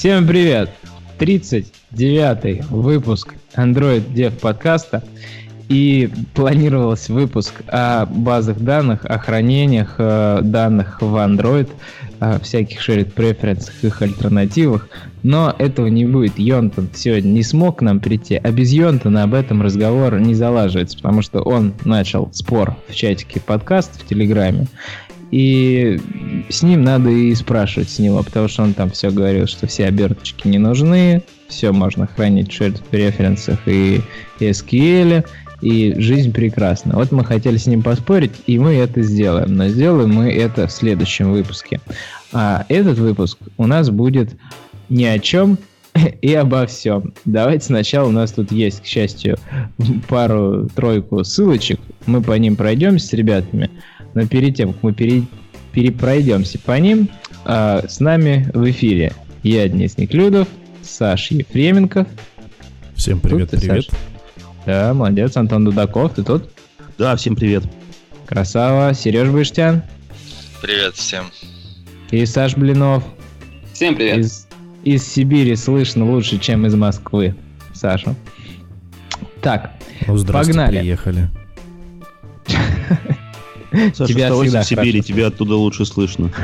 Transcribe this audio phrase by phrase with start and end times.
[0.00, 0.70] Всем привет!
[1.18, 5.04] 39 выпуск Android Dev подкаста.
[5.68, 11.68] И планировался выпуск о базах данных, о хранениях э, данных в Android,
[12.18, 14.88] о всяких shared preferences, их альтернативах.
[15.22, 16.38] Но этого не будет.
[16.38, 20.96] Йонтон сегодня не смог к нам прийти, а без Йонтона об этом разговор не залаживается,
[20.96, 24.66] потому что он начал спор в чатике подкаст в Телеграме.
[25.30, 26.00] И
[26.48, 29.86] с ним надо и спрашивать с него, потому что он там все говорил, что все
[29.86, 34.00] оберточки не нужны, все можно хранить в shared преференсах и
[34.40, 35.24] SQL,
[35.60, 36.94] и жизнь прекрасна.
[36.96, 39.54] Вот мы хотели с ним поспорить, и мы это сделаем.
[39.56, 41.80] Но сделаем мы это в следующем выпуске.
[42.32, 44.30] А этот выпуск у нас будет
[44.88, 45.58] ни о чем
[46.22, 47.12] и обо всем.
[47.24, 49.38] Давайте сначала у нас тут есть, к счастью,
[50.08, 51.80] пару-тройку ссылочек.
[52.06, 53.70] Мы по ним пройдемся с ребятами.
[54.14, 55.22] Но перед тем, как мы пере,
[55.72, 57.08] перепройдемся по ним,
[57.44, 60.48] э, с нами в эфире я, Денис Неклюдов,
[60.82, 62.06] Саш Ефременков.
[62.94, 63.86] Всем привет, тут привет.
[63.86, 64.00] Саш.
[64.66, 66.50] Да, молодец, Антон Дудаков, ты тут?
[66.98, 67.64] Да, всем привет.
[68.26, 69.82] Красава, Сереж Быштян.
[70.60, 71.26] Привет всем.
[72.10, 73.02] И Саш Блинов.
[73.72, 74.18] Всем привет.
[74.18, 74.46] Из,
[74.84, 77.34] из Сибири слышно лучше, чем из Москвы.
[77.72, 78.14] Саша.
[79.40, 79.72] Так,
[80.06, 80.80] ну, погнали.
[80.80, 81.30] приехали.
[83.94, 86.32] Саша, тебя всегда в Сибири, тебя оттуда лучше слышно.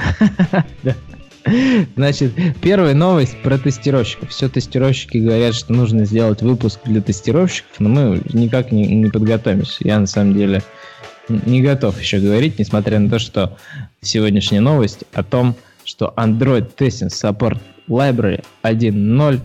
[1.96, 4.30] Значит, первая новость про тестировщиков.
[4.30, 9.76] Все тестировщики говорят, что нужно сделать выпуск для тестировщиков, но мы никак не, не подготовимся.
[9.80, 10.62] Я на самом деле
[11.28, 13.56] не готов еще говорить, несмотря на то, что
[14.00, 19.40] сегодняшняя новость о том, что Android Testing Support Library 1.0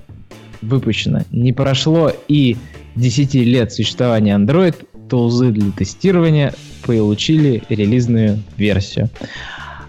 [0.62, 1.26] выпущена.
[1.32, 2.58] Не прошло и
[2.96, 4.76] 10 лет существования Android,
[5.12, 6.54] тулзы для тестирования
[6.86, 9.10] получили релизную версию.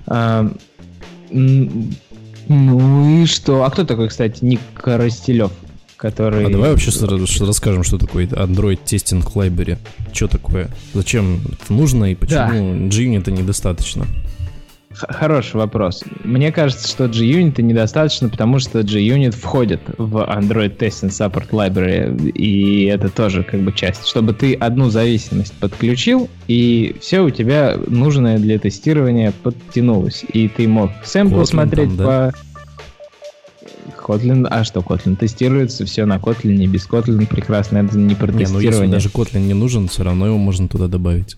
[0.08, 0.50] А,
[1.30, 3.62] ну и что?
[3.62, 5.52] А кто такой, кстати, Ник Коростелев?
[5.96, 6.44] Который...
[6.44, 6.90] А давай вообще
[7.46, 9.78] расскажем, что такое Android Testing Library.
[10.12, 10.68] Что такое?
[10.92, 12.96] Зачем это нужно и почему да.
[12.96, 14.06] JUnit недостаточно?
[14.94, 16.04] Хороший вопрос.
[16.24, 22.84] Мне кажется, что JUnit недостаточно, потому что JUnit входит в Android Testing Support Library, и
[22.84, 24.06] это тоже как бы часть.
[24.06, 30.24] Чтобы ты одну зависимость подключил, и все у тебя нужное для тестирования подтянулось.
[30.32, 32.04] И ты мог сэмпл смотреть там, да?
[32.04, 32.32] по...
[34.02, 38.46] Kotlin, а что Kotlin тестируется, все на Kotlin, без Kotlin прекрасно, это не про не.
[38.46, 41.36] Ну, если даже Kotlin не нужен, все равно его можно туда добавить.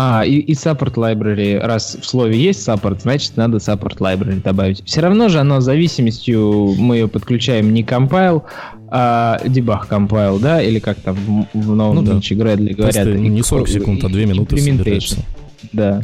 [0.00, 4.80] А, и, и support library, раз в слове есть support, значит надо support library добавить.
[4.84, 8.44] Все равно же оно зависимостью, мы ее подключаем не compile,
[8.92, 12.12] а debug compile, да, или как там в, в новом ну, да.
[12.12, 12.94] Gradle говорят.
[12.94, 15.16] Просто не 40 секунд, а 2 минуты собирается.
[15.72, 16.00] Да,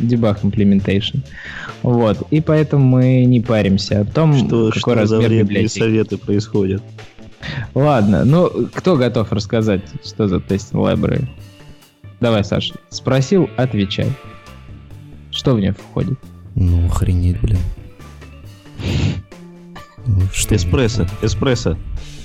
[0.00, 1.18] debug implementation.
[1.82, 5.80] Вот, и поэтому мы не паримся о том, что, какой что размер за библиотеки.
[5.80, 6.82] советы происходят.
[7.74, 11.28] Ладно, ну кто готов рассказать, что за тестинг library?
[12.24, 14.10] Давай, Саша, спросил, отвечай.
[15.30, 16.18] Что в нее входит?
[16.54, 17.58] Ну, охренеть, блин.
[20.06, 21.76] Ну, что эспрессо, эспрессо.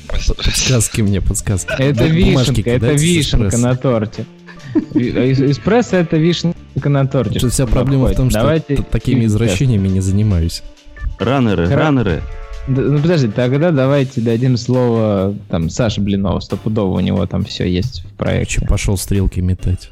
[0.07, 1.73] Подсказки мне, подсказки.
[1.77, 4.25] Это вишенка, это вишенка на торте.
[4.93, 7.41] Эспрессо это вишенка на торте.
[7.41, 8.57] Тут вся проблема в том, что
[8.89, 10.63] такими извращениями не занимаюсь.
[11.19, 12.21] Раннеры, раннеры.
[12.67, 18.03] Ну подожди, тогда давайте дадим слово там Саше Блинову, стопудово у него там все есть
[18.03, 18.61] в проекте.
[18.61, 19.89] Пошел стрелки метать.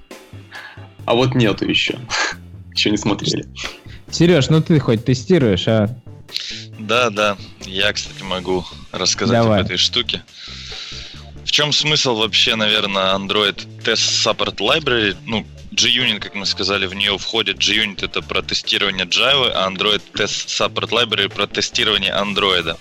[1.05, 1.97] А вот нету еще.
[2.73, 3.45] еще не смотрели.
[4.11, 5.89] Сереж, ну ты хоть тестируешь, а?
[6.79, 7.37] Да, да.
[7.65, 9.61] Я, кстати, могу рассказать Давай.
[9.61, 10.23] об этой штуке.
[11.43, 15.15] В чем смысл вообще, наверное, Android Test Support Library?
[15.25, 15.45] Ну,
[15.77, 17.57] JUnit, как мы сказали, в нее входит.
[17.57, 22.77] JUnit это про тестирование Java, а Android Test Support Library про тестирование Android.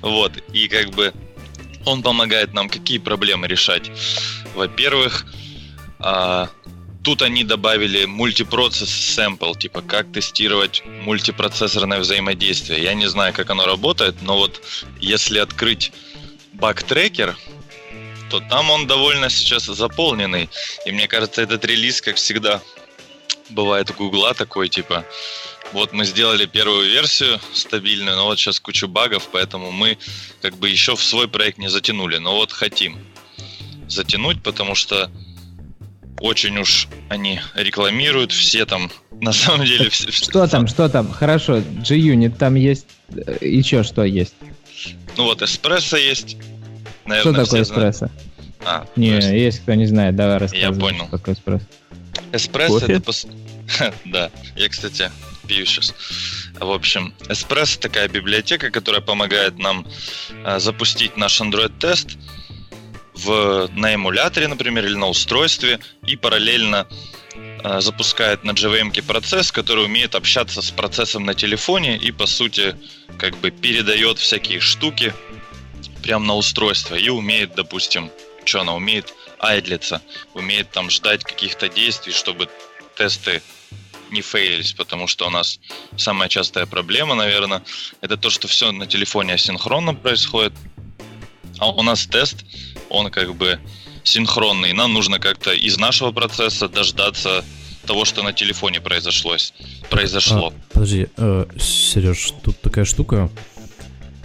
[0.02, 0.32] вот.
[0.52, 1.12] И как бы
[1.86, 3.90] он помогает нам какие проблемы решать.
[4.54, 5.24] Во-первых,
[5.98, 6.50] а,
[7.02, 12.82] тут они добавили мультипроцесс sample, типа как тестировать мультипроцессорное взаимодействие.
[12.82, 14.60] Я не знаю, как оно работает, но вот
[15.00, 15.92] если открыть
[16.52, 17.36] баг-трекер,
[18.30, 20.48] то там он довольно сейчас заполненный.
[20.86, 22.60] И мне кажется, этот релиз, как всегда,
[23.50, 25.04] бывает у Гугла такой, типа,
[25.72, 29.98] вот мы сделали первую версию стабильную, но вот сейчас кучу багов, поэтому мы
[30.40, 32.18] как бы еще в свой проект не затянули.
[32.18, 32.98] Но вот хотим
[33.88, 35.10] затянуть, потому что
[36.20, 38.90] очень уж они рекламируют, все там,
[39.20, 39.90] на самом деле...
[39.90, 41.10] Все, что там, что там?
[41.12, 44.34] Хорошо, G-Unit там есть, э, еще что есть?
[45.16, 46.36] Ну вот, эспрессо есть,
[47.08, 48.10] Наверное, что такое эспрессо?
[48.64, 49.28] А, не, есть...
[49.28, 50.74] есть кто не знает, давай рассказывай.
[50.74, 51.06] Я понял.
[51.06, 51.64] Что такое эспрессо?
[52.32, 53.00] Эспрессо это...
[53.00, 53.26] Пос...
[54.04, 55.10] да, я, кстати,
[55.46, 55.94] пью сейчас.
[56.60, 59.86] В общем, Espresso такая библиотека, которая помогает нам
[60.44, 62.18] э, запустить наш Android-тест
[63.14, 66.86] в, на эмуляторе, например, или на устройстве, и параллельно
[67.34, 72.76] э, запускает на JVM процесс, который умеет общаться с процессом на телефоне и, по сути,
[73.18, 75.14] как бы передает всякие штуки
[76.08, 78.10] прямо на устройство и умеет, допустим,
[78.46, 80.00] что она умеет, айдлиться,
[80.32, 82.48] умеет там ждать каких-то действий, чтобы
[82.96, 83.42] тесты
[84.10, 85.60] не фейлились, потому что у нас
[85.98, 87.62] самая частая проблема, наверное,
[88.00, 90.54] это то, что все на телефоне асинхронно происходит,
[91.58, 92.36] а у нас тест,
[92.88, 93.60] он как бы
[94.02, 94.72] синхронный.
[94.72, 97.44] Нам нужно как-то из нашего процесса дождаться
[97.84, 99.36] того, что на телефоне произошло.
[99.90, 100.54] произошло.
[100.56, 103.28] А, подожди, э, Сереж, тут такая штука.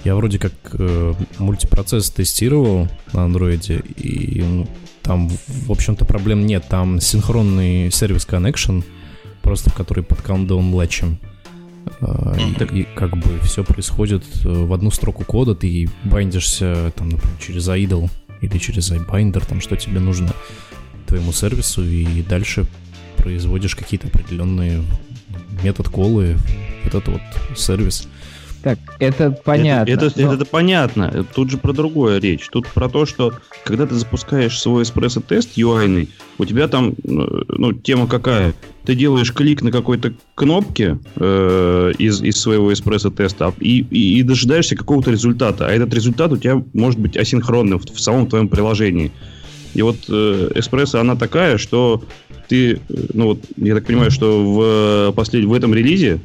[0.04, 4.68] Я вроде как э, мультипроцесс тестировал на андроиде, и ну,
[5.02, 6.66] там, в общем-то, проблем нет.
[6.68, 8.84] Там синхронный сервис connection,
[9.42, 11.20] просто в который под countdown лэчем.
[12.00, 17.10] Uh, и, и как бы все происходит э, в одну строку кода, ты байдишься там,
[17.10, 18.10] например, через idle
[18.42, 20.34] или через iBinder, там что тебе нужно
[21.08, 22.66] твоему сервису, и дальше
[23.18, 24.82] производишь какие-то определенные
[25.62, 26.38] метод колы,
[26.86, 28.08] вот этот вот сервис.
[28.64, 29.92] Так, это понятно.
[29.92, 30.34] Это, это, но...
[30.34, 31.26] это понятно.
[31.36, 32.48] Тут же про другое речь.
[32.50, 33.34] Тут про то, что
[33.66, 36.08] когда ты запускаешь свой эспрессо-тест UI,
[36.38, 38.54] у тебя там, ну, тема какая?
[38.86, 44.78] Ты делаешь клик на какой-то кнопке э, из, из своего эспрессо-теста и, и, и дожидаешься
[44.78, 45.68] какого-то результата.
[45.68, 49.12] А этот результат у тебя может быть асинхронным в, в самом твоем приложении.
[49.74, 52.02] И вот э, эспрессо, она такая, что
[52.48, 52.78] ты, э,
[53.14, 55.44] ну вот, я так понимаю, что в, послед...
[55.44, 56.20] в этом релизе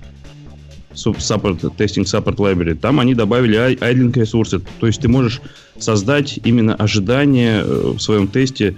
[0.95, 4.61] support, testing support library, там они добавили idling ресурсы.
[4.81, 5.41] То есть ты можешь
[5.79, 8.77] создать именно ожидание э, в своем тесте,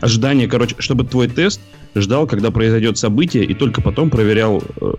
[0.00, 1.60] ожидание, короче, чтобы твой тест
[1.94, 4.92] ждал, когда произойдет событие, и только потом проверял, э,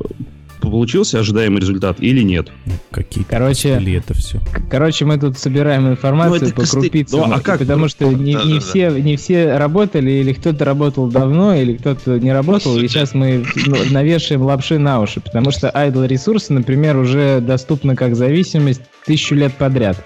[0.69, 2.49] получился ожидаемый результат или нет.
[2.91, 4.39] Какие короче, это все.
[4.69, 7.59] Короче, мы тут собираем информацию ну, по крупицам, ну, а как?
[7.59, 8.99] потому что не, не, да, все, да.
[8.99, 13.77] не все работали, или кто-то работал давно, или кто-то не работал, и сейчас мы ну,
[13.91, 19.53] навешиваем лапши на уши, потому что idle ресурсы, например, уже доступны как зависимость тысячу лет
[19.53, 19.97] подряд.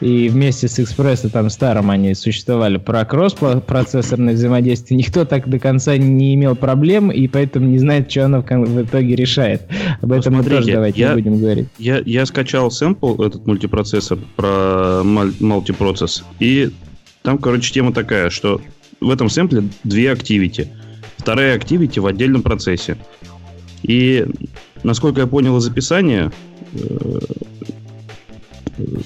[0.00, 4.96] И вместе с экспрессо там старым они существовали про кросс-процессорное взаимодействие.
[4.96, 9.14] Никто так до конца не имел проблем, и поэтому не знает, что оно в итоге
[9.16, 9.62] решает.
[10.00, 11.68] Об этом мы тоже давайте я, не будем говорить.
[11.78, 16.70] Я, я скачал сэмпл, этот мультипроцессор, про мультипроцесс, и
[17.22, 18.60] там, короче, тема такая, что
[19.00, 20.68] в этом сэмпле две активити.
[21.16, 22.96] Вторая активити в отдельном процессе.
[23.82, 24.26] И,
[24.82, 26.30] насколько я понял из описания,
[26.74, 27.18] э,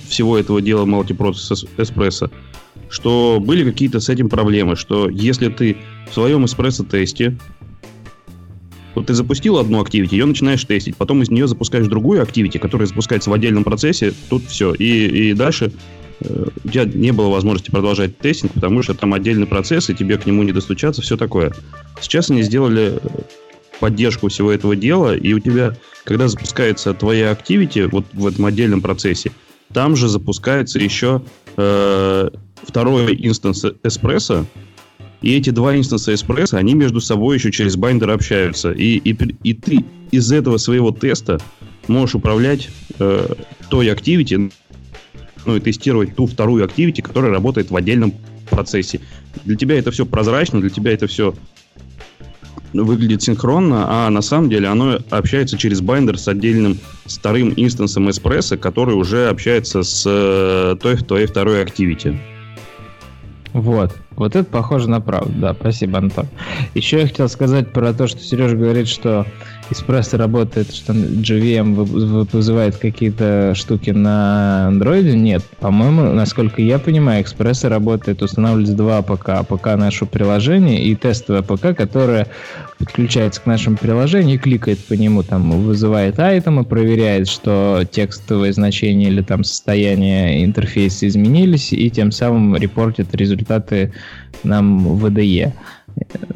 [0.08, 2.30] всего этого дела мультипроцесс эспрессо,
[2.88, 5.76] что были какие-то с этим проблемы, что если ты
[6.10, 7.36] в своем эспрессо-тесте
[8.94, 12.88] вот ты запустил одну активити, ее начинаешь тестить, потом из нее запускаешь другую активити, которая
[12.88, 14.74] запускается в отдельном процессе, тут все.
[14.74, 15.70] И, и дальше
[16.20, 20.18] э, у тебя не было возможности продолжать тестинг, потому что там отдельный процесс, и тебе
[20.18, 21.52] к нему не достучаться, все такое.
[22.00, 22.98] Сейчас они сделали
[23.78, 28.80] поддержку всего этого дела, и у тебя, когда запускается твоя activity вот в этом отдельном
[28.80, 29.30] процессе,
[29.72, 31.22] там же запускается еще
[31.56, 32.30] э,
[32.62, 34.46] второй instance Espresso,
[35.20, 38.70] и эти два instance а Espresso, они между собой еще через binder общаются.
[38.70, 41.40] И, и, и ты из этого своего теста
[41.88, 43.34] можешь управлять э,
[43.68, 44.50] той activity,
[45.44, 48.12] ну и тестировать ту вторую activity, которая работает в отдельном
[48.48, 49.00] процессе.
[49.44, 51.34] Для тебя это все прозрачно, для тебя это все
[52.72, 58.10] выглядит синхронно, а на самом деле оно общается через binder с отдельным вторым instance ом
[58.10, 62.18] Espresso, который уже общается с э, той, твоей второй activity.
[63.52, 63.94] Вот.
[64.18, 65.32] Вот это похоже на правду.
[65.36, 66.26] Да, спасибо, Антон.
[66.74, 69.24] Еще я хотел сказать про то, что Сереж говорит, что
[69.70, 71.74] Эспрессо работает, что JVM
[72.32, 75.16] вызывает какие-то штуки на андроиде.
[75.16, 79.28] Нет, по-моему, насколько я понимаю, Экспресса работает, устанавливается два APK.
[79.28, 82.26] APK нашего приложения и тестовое APK, которое
[82.78, 89.08] подключается к нашему приложению и кликает по нему, там вызывает айтемы, проверяет, что текстовые значения
[89.08, 93.92] или там состояние интерфейса изменились, и тем самым репортит результаты
[94.44, 95.52] нам в VDE.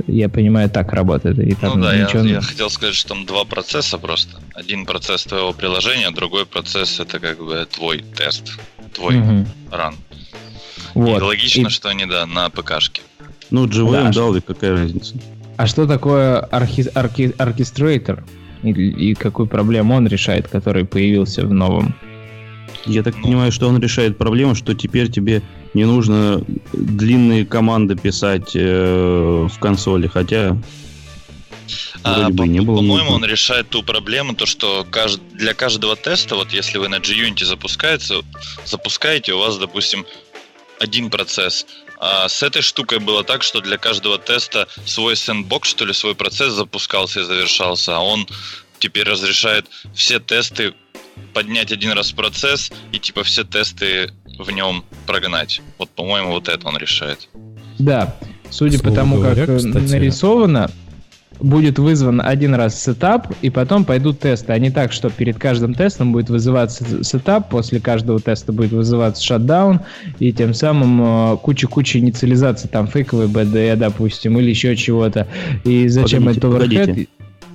[0.07, 1.39] Я понимаю, так работает.
[1.39, 2.23] И там ну да, ничего...
[2.25, 4.41] я, я хотел сказать, что там два процесса просто.
[4.55, 8.59] Один процесс твоего приложения, другой процесс это как бы твой тест,
[8.93, 9.47] твой угу.
[9.71, 9.95] ран.
[10.95, 11.19] Вот.
[11.19, 11.71] И логично, и...
[11.71, 13.03] что они, да, на ПКшке.
[13.51, 14.13] Ну, JVM да.
[14.13, 15.15] дал, и какая разница?
[15.57, 16.89] А что такое архи...
[16.95, 17.35] архи...
[17.39, 18.25] оркестрейтор?
[18.63, 21.95] И, и какую проблему он решает, который появился в новом?
[22.87, 23.23] Я так ну.
[23.23, 25.43] понимаю, что он решает проблему, что теперь тебе
[25.75, 30.57] не нужно длинные команды писать э, в консоли, хотя...
[32.03, 35.21] а, бы по, не было по-моему, он решает ту проблему, то что кажд...
[35.33, 38.23] для каждого теста, вот если вы на JUnity запускаете,
[38.65, 40.05] запускаете, у вас, допустим,
[40.79, 41.67] один процесс.
[41.99, 46.17] А с этой штукой было так, что для каждого теста свой sandbox, что ли, свой
[46.17, 48.27] процесс запускался и завершался, а он
[48.81, 50.75] теперь разрешает все тесты
[51.33, 55.63] поднять один раз процесс и типа все тесты в нем прогнать.
[55.79, 57.29] Вот, по-моему, вот это он решает.
[57.79, 58.17] Да,
[58.51, 60.71] судя Слово по тому, говоря, как кстати, нарисовано,
[61.41, 64.53] будет вызван один раз setup, и потом пойдут тесты.
[64.53, 69.23] А не так, что перед каждым тестом будет вызываться setup, после каждого теста будет вызываться
[69.23, 69.81] shutdown,
[70.19, 75.27] и тем самым э, куча-куча инициализации, там фейковый BDE, допустим, или еще чего-то.
[75.65, 77.09] И зачем погодите, это overhead?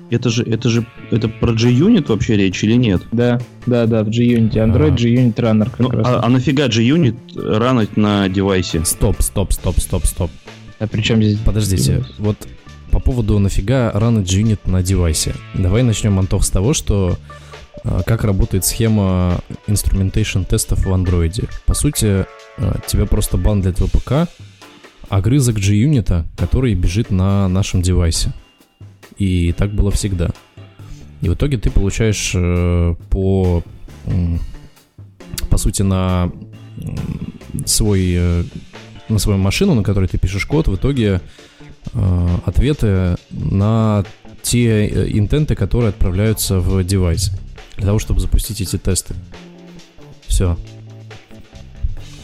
[0.10, 3.02] Это же, это же, это про G-Unit вообще речь или нет?
[3.12, 4.54] Да, да, да, в G-Unit.
[4.54, 4.98] Android а.
[4.98, 6.08] G-Unit Runner как ну, раз.
[6.08, 8.86] А, а нафига G-Unit ранить на девайсе?
[8.86, 10.32] Стоп, стоп, стоп, стоп, стоп.
[10.80, 11.40] А при чем здесь?
[11.40, 12.38] Подождите, вот
[12.92, 15.36] по поводу нафига рано G-Unit на девайсе.
[15.54, 17.18] Давай начнем, Антох, с того, что
[17.84, 21.44] а, как работает схема instrumentation тестов в андроиде.
[21.66, 22.26] По сути,
[22.58, 24.30] а, тебя просто бандлит в ПК
[25.10, 28.34] огрызок G-Unit, который бежит на нашем девайсе.
[29.18, 30.32] И так было всегда.
[31.22, 33.64] И в итоге ты получаешь э, по,
[35.50, 36.32] по сути, на
[37.66, 38.44] свой, э,
[39.10, 41.22] на свою машину, на которой ты пишешь код, в итоге
[41.94, 44.06] э, ответы на
[44.44, 44.88] те
[45.18, 47.32] интенты, которые отправляются в девайс
[47.78, 49.16] для того, чтобы запустить эти тесты.
[50.28, 50.58] Все.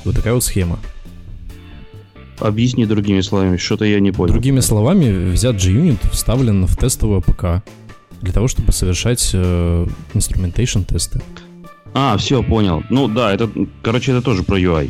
[0.03, 0.79] Вот такая вот схема.
[2.39, 4.33] Объясни другими словами, что-то я не понял.
[4.33, 7.63] Другими словами, взят JUnit, вставлен в тестовое ПК
[8.21, 11.21] для того, чтобы совершать э, instrumentation тесты.
[11.93, 12.83] А, все, понял.
[12.89, 13.49] Ну да, это,
[13.81, 14.89] короче, это тоже про UI.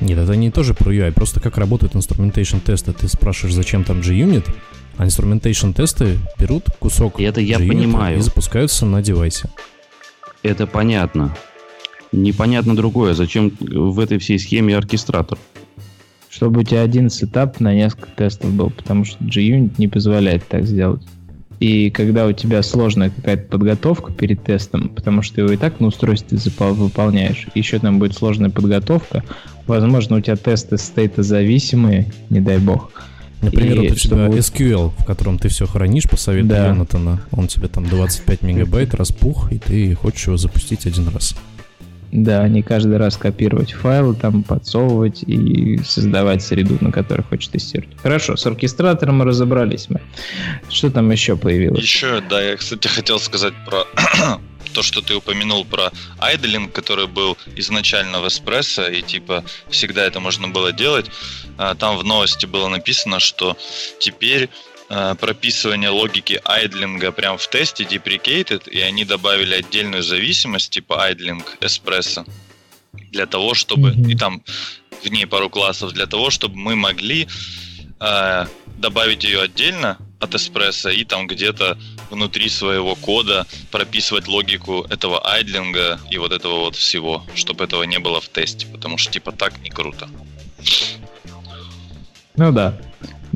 [0.00, 2.92] Нет, это не тоже про UI, просто как работает instrumentation тесты.
[2.92, 4.48] Ты спрашиваешь, зачем там JUnit,
[4.96, 8.18] а instrumentation тесты берут кусок и это я понимаю.
[8.18, 9.48] и запускаются на девайсе.
[10.42, 11.36] Это понятно.
[12.10, 15.38] Непонятно другое, зачем в этой всей схеме оркестратор
[16.30, 20.66] чтобы у тебя один сетап на несколько тестов был, потому что JUnit не позволяет так
[20.66, 21.02] сделать.
[21.60, 25.80] И когда у тебя сложная какая-то подготовка перед тестом, потому что ты его и так
[25.80, 29.24] на устройстве выполняешь, еще там будет сложная подготовка,
[29.66, 32.92] возможно, у тебя тесты стейта зависимые, не дай бог.
[33.40, 36.68] Например, и вот у тебя SQL, в котором ты все хранишь по совету да.
[36.68, 41.36] Йонатана, он тебе там 25 мегабайт распух, и ты хочешь его запустить один раз.
[42.10, 47.94] Да, не каждый раз копировать файлы, там подсовывать и создавать среду, на которой хочешь тестировать.
[48.02, 50.00] Хорошо, с оркестратором мы разобрались мы.
[50.70, 51.82] Что там еще появилось?
[51.82, 53.84] Еще, да, я, кстати, хотел сказать про
[54.72, 60.20] то, что ты упомянул про айдлинг, который был изначально в Espresso, и типа всегда это
[60.20, 61.10] можно было делать.
[61.58, 63.56] А, там в новости было написано, что
[63.98, 64.48] теперь
[64.90, 71.58] Э, прописывание логики айдлинга прям в тесте deprecated, и они добавили отдельную зависимость типа айдлинг
[71.60, 72.24] эспрессо
[73.10, 74.10] для того, чтобы mm-hmm.
[74.10, 74.42] и там
[75.02, 77.28] в ней пару классов для того, чтобы мы могли
[78.00, 78.46] э,
[78.78, 81.76] добавить ее отдельно от эспрессо и там где-то
[82.08, 87.98] внутри своего кода прописывать логику этого айдлинга и вот этого вот всего, чтобы этого не
[87.98, 90.08] было в тесте, потому что типа так не круто.
[92.36, 92.80] Ну да.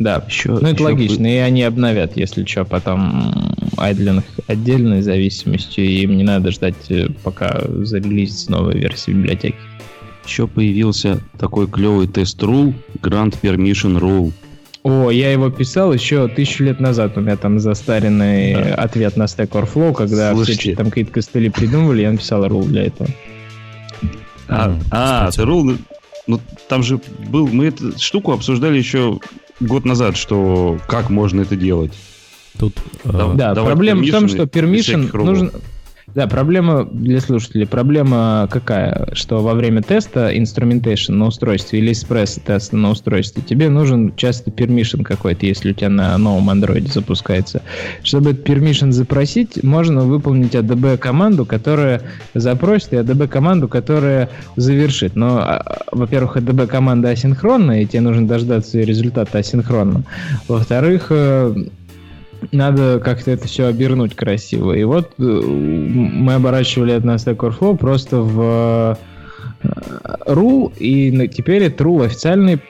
[0.02, 5.85] Да, еще, ну это еще логично, и они обновят, если что, потом айдлинг отдельной зависимостью,
[5.85, 9.56] и им не надо ждать, э, пока зарелизится новая версия библиотеки.
[10.26, 14.32] Еще появился такой клевый тест rule, Grant Permission Rule.
[14.82, 17.16] О, я его писал еще тысячу лет назад.
[17.16, 18.75] У меня там застаренный да.
[18.75, 20.61] ответ на Stack Overflow, когда Слушайте.
[20.61, 23.09] все там какие-то костыли придумывали, я написал рул для этого.
[24.49, 25.76] А, а ты рул...
[26.26, 27.47] Ну, там же был...
[27.47, 29.21] Мы эту штуку обсуждали еще
[29.66, 31.92] год назад, что как можно это делать.
[32.59, 35.52] Тут, да, э, да проблема в том, что permission нужен...
[36.14, 37.66] Да, проблема для слушателей.
[37.66, 39.09] Проблема какая?
[39.14, 44.50] Что во время теста instrumentation на устройстве или эспрессо теста на устройстве тебе нужен часто
[44.50, 47.62] permission какой-то, если у тебя на новом андроиде запускается.
[48.02, 52.02] Чтобы этот permission запросить, можно выполнить ADB команду, которая
[52.35, 55.16] запросит, и ADB команду, которая завершит.
[55.16, 60.04] Но, а, во-первых, ADB команда асинхронная, и тебе нужно дождаться результата асинхронно.
[60.47, 61.54] Во-вторых, э,
[62.50, 64.72] надо как-то это все обернуть красиво.
[64.72, 68.99] И вот э, мы оборачивали это на Stack Overflow просто в
[69.62, 72.61] э, и теперь это rule официальный,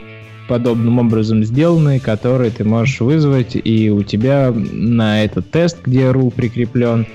[0.49, 6.31] подобным образом сделанный, который ты можешь вызвать, и у тебя на этот тест, где rule
[6.31, 7.07] прикреплен,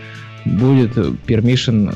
[0.46, 1.94] будет permission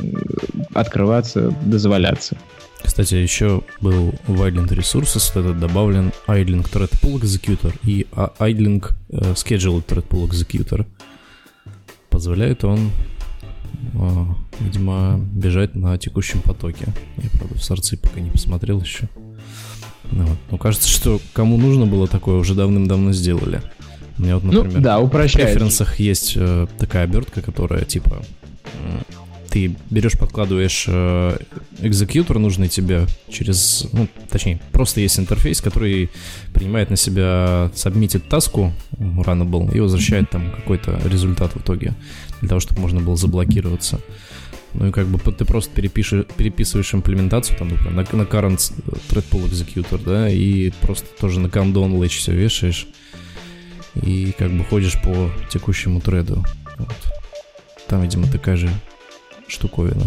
[0.74, 2.38] открываться, дозволяться.
[2.84, 9.34] Кстати, еще был в Idling Resources этот добавлен Idling Thread Pool Executor и Idling uh,
[9.34, 10.86] Schedule Thread Pool Executor.
[12.10, 12.92] позволяет он,
[13.94, 14.26] э,
[14.60, 16.86] видимо, бежать на текущем потоке.
[17.18, 19.08] Я, правда, в сорцы пока не посмотрел еще.
[20.12, 20.38] Ну, вот.
[20.52, 23.62] Но кажется, что кому нужно было такое, уже давным-давно сделали.
[24.18, 25.50] У меня вот, ну, например, ну, да, упрощает.
[25.50, 28.22] в преференсах есть э, такая обертка, которая типа
[29.52, 31.38] ты берешь, подкладываешь э,
[31.80, 36.10] экзекьютор нужный тебе через, ну, точнее, просто есть интерфейс, который
[36.54, 41.94] принимает на себя, сабмитит таску runnable и возвращает там какой-то результат в итоге,
[42.40, 44.00] для того, чтобы можно было заблокироваться.
[44.74, 48.74] Ну и как бы ты просто перепишешь, переписываешь имплементацию, там, например, на, на current
[49.10, 52.88] thread pool executor, да, и просто тоже на кондон latch все вешаешь,
[53.96, 56.46] и как бы ходишь по текущему треду.
[56.78, 56.96] Вот.
[57.88, 58.70] Там, видимо, такая же
[59.52, 60.06] штуковина.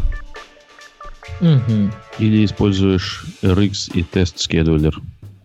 [1.40, 1.90] Угу.
[2.18, 5.00] Или используешь RX и тест скедулер.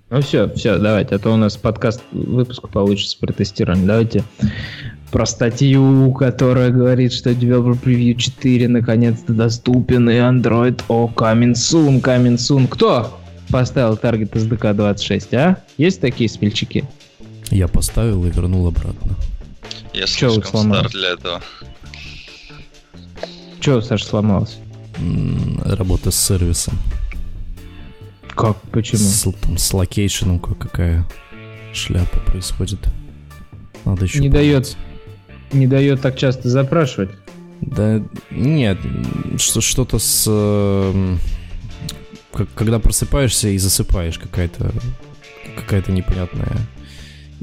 [0.09, 3.85] Ну все, все, давайте, а то у нас подкаст выпуск получится про тестирование.
[3.85, 4.23] Давайте
[5.11, 12.01] про статью, которая говорит, что Developer Preview 4 наконец-то доступен, и Android о coming soon,
[12.01, 12.67] coming soon.
[12.67, 13.19] Кто
[13.51, 15.57] поставил target SDK 26, а?
[15.77, 16.85] Есть такие смельчаки?
[17.51, 19.15] Я поставил и вернул обратно.
[19.93, 21.41] Я слишком стар для этого.
[23.59, 24.59] Че, Саша, сломалось?
[25.63, 26.77] Работа с сервисом.
[28.29, 28.57] Как?
[28.71, 28.99] Почему?
[28.99, 31.05] С, там, с location ом какая
[31.73, 32.79] шляпа происходит.
[33.85, 34.77] Надо еще Не дает,
[35.51, 37.11] не дает так часто запрашивать?
[37.61, 38.01] Да
[38.31, 38.77] нет,
[39.37, 40.25] что, что-то с...
[40.27, 41.17] Э,
[42.55, 44.71] когда просыпаешься и засыпаешь, какая-то
[45.57, 46.57] какая-то непонятная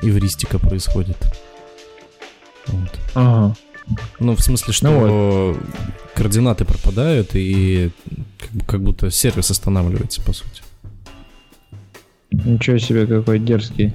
[0.02, 1.16] эвристика происходит.
[2.66, 2.90] Вот.
[3.14, 3.56] Ага.
[4.18, 5.58] Ну, в смысле, что ну, вот.
[6.14, 7.90] координаты пропадают, и
[8.38, 10.62] как, как будто сервис останавливается, по сути.
[12.30, 13.92] Ничего себе, какой дерзкий.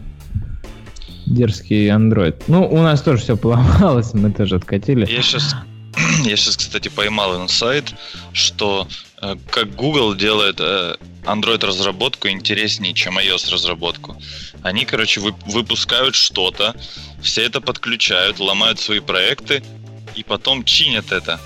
[1.26, 2.42] Дерзкий Android.
[2.48, 5.06] Ну, у нас тоже все поломалось, мы тоже откатили.
[5.10, 5.56] Я сейчас,
[6.24, 7.94] я сейчас, кстати, поймал инсайт,
[8.34, 8.88] что
[9.22, 14.18] э, как Google делает э, Android разработку интереснее, чем iOS разработку.
[14.63, 16.76] Они, короче, выпускают что-то,
[17.22, 19.63] все это подключают, ломают свои проекты,
[20.22, 21.40] и потом чинят это.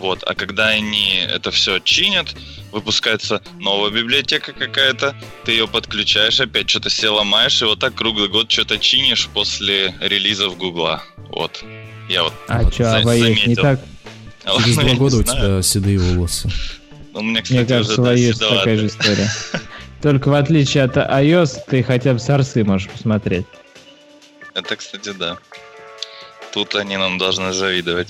[0.00, 0.24] Вот.
[0.26, 2.34] А когда они это все чинят,
[2.72, 5.14] выпускается новая библиотека какая-то,
[5.44, 9.94] ты ее подключаешь, опять что-то себе ломаешь, и вот так круглый год что-то чинишь после
[10.00, 11.02] релизов Гугла.
[11.28, 11.62] Вот.
[12.08, 13.48] Я вот а вот что, за- а заметил.
[13.48, 13.80] не так?
[14.64, 16.50] Через два года у тебя седые волосы.
[17.12, 19.30] Ну, у меня, кстати, Мне кажется, уже, да, такая же история.
[20.02, 23.44] Только в отличие от iOS, ты хотя бы сорсы можешь посмотреть.
[24.54, 25.36] Это, кстати, да.
[26.52, 28.08] Тут они нам должны завидовать.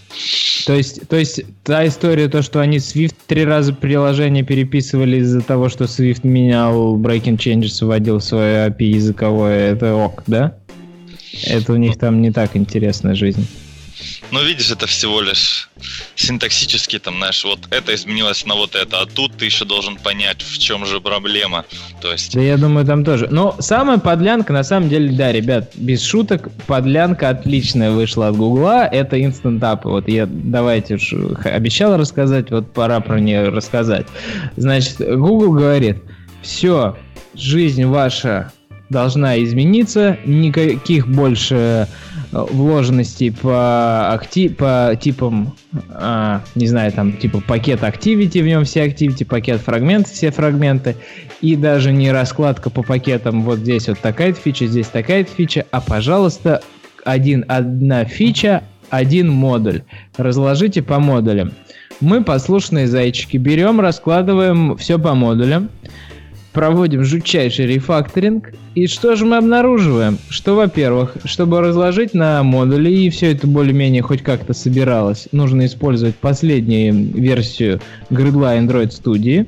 [0.66, 5.42] То есть, то есть та история, то, что они Swift три раза приложение переписывали из-за
[5.42, 10.56] того, что Swift менял breaking changes, вводил свое API языковое, это ок, да?
[11.46, 13.46] Это у них там не так интересная жизнь.
[14.30, 15.68] Ну, видишь, это всего лишь
[16.14, 20.42] синтаксически, там, знаешь, вот это изменилось на вот это, а тут ты еще должен понять,
[20.42, 21.64] в чем же проблема.
[22.00, 22.34] То есть...
[22.34, 23.28] Да я думаю, там тоже.
[23.30, 28.86] Но самая подлянка, на самом деле, да, ребят, без шуток, подлянка отличная вышла от Гугла,
[28.86, 29.80] это Instant Up.
[29.84, 31.12] Вот я, давайте уж,
[31.44, 34.06] обещал рассказать, вот пора про нее рассказать.
[34.56, 35.98] Значит, Google говорит,
[36.42, 36.96] все,
[37.34, 38.52] жизнь ваша
[38.88, 41.88] должна измениться, никаких больше
[42.32, 45.54] вложенностей по, актив, по типам,
[45.90, 50.96] а, не знаю, там, типа пакет activity, в нем все activity, пакет фрагмент, все фрагменты,
[51.40, 55.80] и даже не раскладка по пакетам, вот здесь вот такая фича, здесь такая фича, а,
[55.80, 56.62] пожалуйста,
[57.04, 59.82] один, одна фича, один модуль.
[60.16, 61.52] Разложите по модулям.
[62.00, 65.68] Мы, послушные зайчики, берем, раскладываем все по модулям,
[66.52, 68.52] проводим жутчайший рефакторинг.
[68.74, 70.18] И что же мы обнаруживаем?
[70.28, 76.16] Что, во-первых, чтобы разложить на модули и все это более-менее хоть как-то собиралось, нужно использовать
[76.16, 79.46] последнюю версию Gridla Android Studio.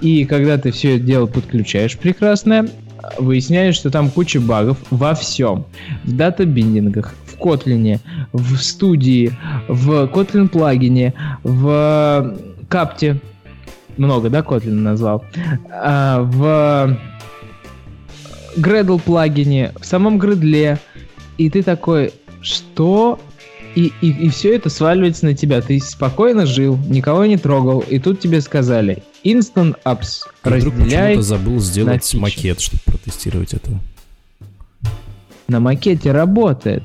[0.00, 2.66] И когда ты все это дело подключаешь прекрасно,
[3.18, 5.64] выясняешь, что там куча багов во всем.
[6.04, 7.98] В дата-биндингах, в Kotlin,
[8.32, 9.32] в студии,
[9.68, 12.36] в Kotlin плагине, в
[12.68, 13.20] капте,
[13.98, 15.24] много, да, Kotlin назвал,
[15.70, 16.96] а, в
[18.56, 20.78] Gradle плагине, в самом Gradle,
[21.38, 23.18] и ты такой, что?
[23.74, 25.62] И, и, и все это сваливается на тебя.
[25.62, 31.58] Ты спокойно жил, никого не трогал, и тут тебе сказали, Instant Apps разделяй вдруг забыл
[31.60, 33.70] сделать макет, чтобы протестировать это.
[35.48, 36.84] На макете работает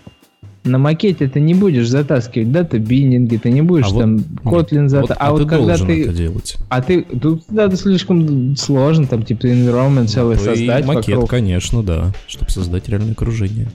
[0.68, 5.08] на макете ты не будешь затаскивать дата-биннинги, ты не будешь а там вот, Kotlin зата...
[5.08, 6.04] Вот, а, а вот ты когда ты...
[6.04, 6.58] Это делать.
[6.70, 7.02] А ты...
[7.04, 10.86] Тут да, слишком сложно, там типа environment целый ну, создать.
[10.86, 11.30] макет, вокруг.
[11.30, 13.68] конечно, да, чтобы создать реальное окружение.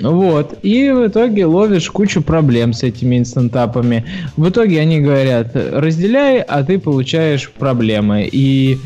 [0.00, 0.58] Вот.
[0.62, 4.04] И в итоге ловишь кучу проблем с этими инстантапами.
[4.36, 8.28] В итоге они говорят, разделяй, а ты получаешь проблемы.
[8.30, 8.78] И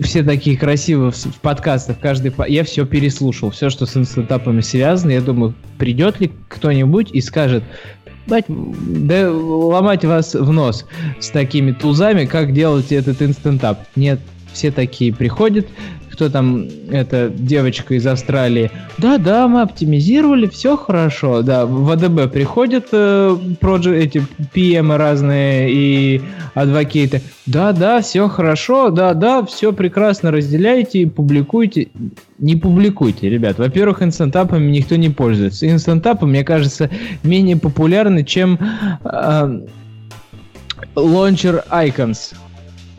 [0.00, 2.32] все такие красивые в, подкастах, каждый...
[2.48, 5.10] Я все переслушал, все, что с инстантапами связано.
[5.10, 7.64] Я думаю, придет ли кто-нибудь и скажет,
[8.26, 10.84] да ломать вас в нос
[11.20, 13.86] с такими тулзами, как делать этот инстантап.
[13.94, 14.20] Нет,
[14.52, 15.66] все такие приходят,
[16.16, 22.86] кто там, эта девочка из Австралии, да-да, мы оптимизировали, все хорошо, да, в АДБ приходят
[22.90, 26.22] э, проджи, эти PM разные и
[26.54, 31.88] адвокейты, да-да, все хорошо, да-да, все прекрасно разделяйте, публикуйте,
[32.38, 33.58] не публикуйте, ребят.
[33.58, 35.70] Во-первых, инстантапами никто не пользуется.
[35.70, 36.88] Инстантапы, мне кажется,
[37.24, 38.58] менее популярны, чем
[39.04, 39.60] э,
[40.94, 42.34] Launcher Icons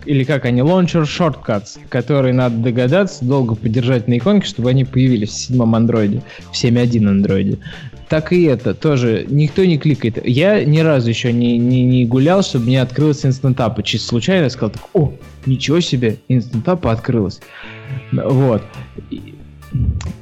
[0.07, 5.29] или как они, Launcher Shortcuts, которые надо догадаться, долго подержать на иконке, чтобы они появились
[5.29, 7.59] в седьмом андроиде, в 7.1 андроиде.
[8.09, 10.25] Так и это тоже никто не кликает.
[10.25, 13.83] Я ни разу еще не, не, не гулял, чтобы не открылась инстантапа.
[13.83, 15.13] Чисто случайно сказал так, о,
[15.45, 17.41] ничего себе, инстантапа открылась.
[18.13, 18.63] Вот.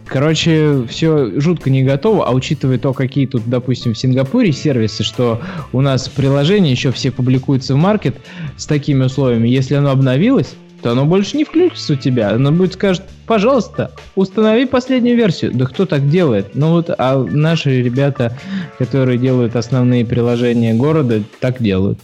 [0.08, 5.42] Короче, все жутко не готово, а учитывая то, какие тут, допустим, в Сингапуре сервисы, что
[5.74, 8.16] у нас приложение еще все публикуются в маркет
[8.56, 12.30] с такими условиями, если оно обновилось, то оно больше не включится у тебя.
[12.30, 15.52] Оно будет скажет, пожалуйста, установи последнюю версию.
[15.56, 16.54] Да кто так делает?
[16.54, 18.38] Ну вот, а наши ребята,
[18.78, 21.98] которые делают основные приложения города, так делают.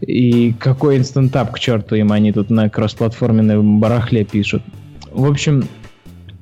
[0.00, 4.62] И какой инстантап, к черту им, они тут на кроссплатформенной барахле пишут.
[5.10, 5.64] В общем,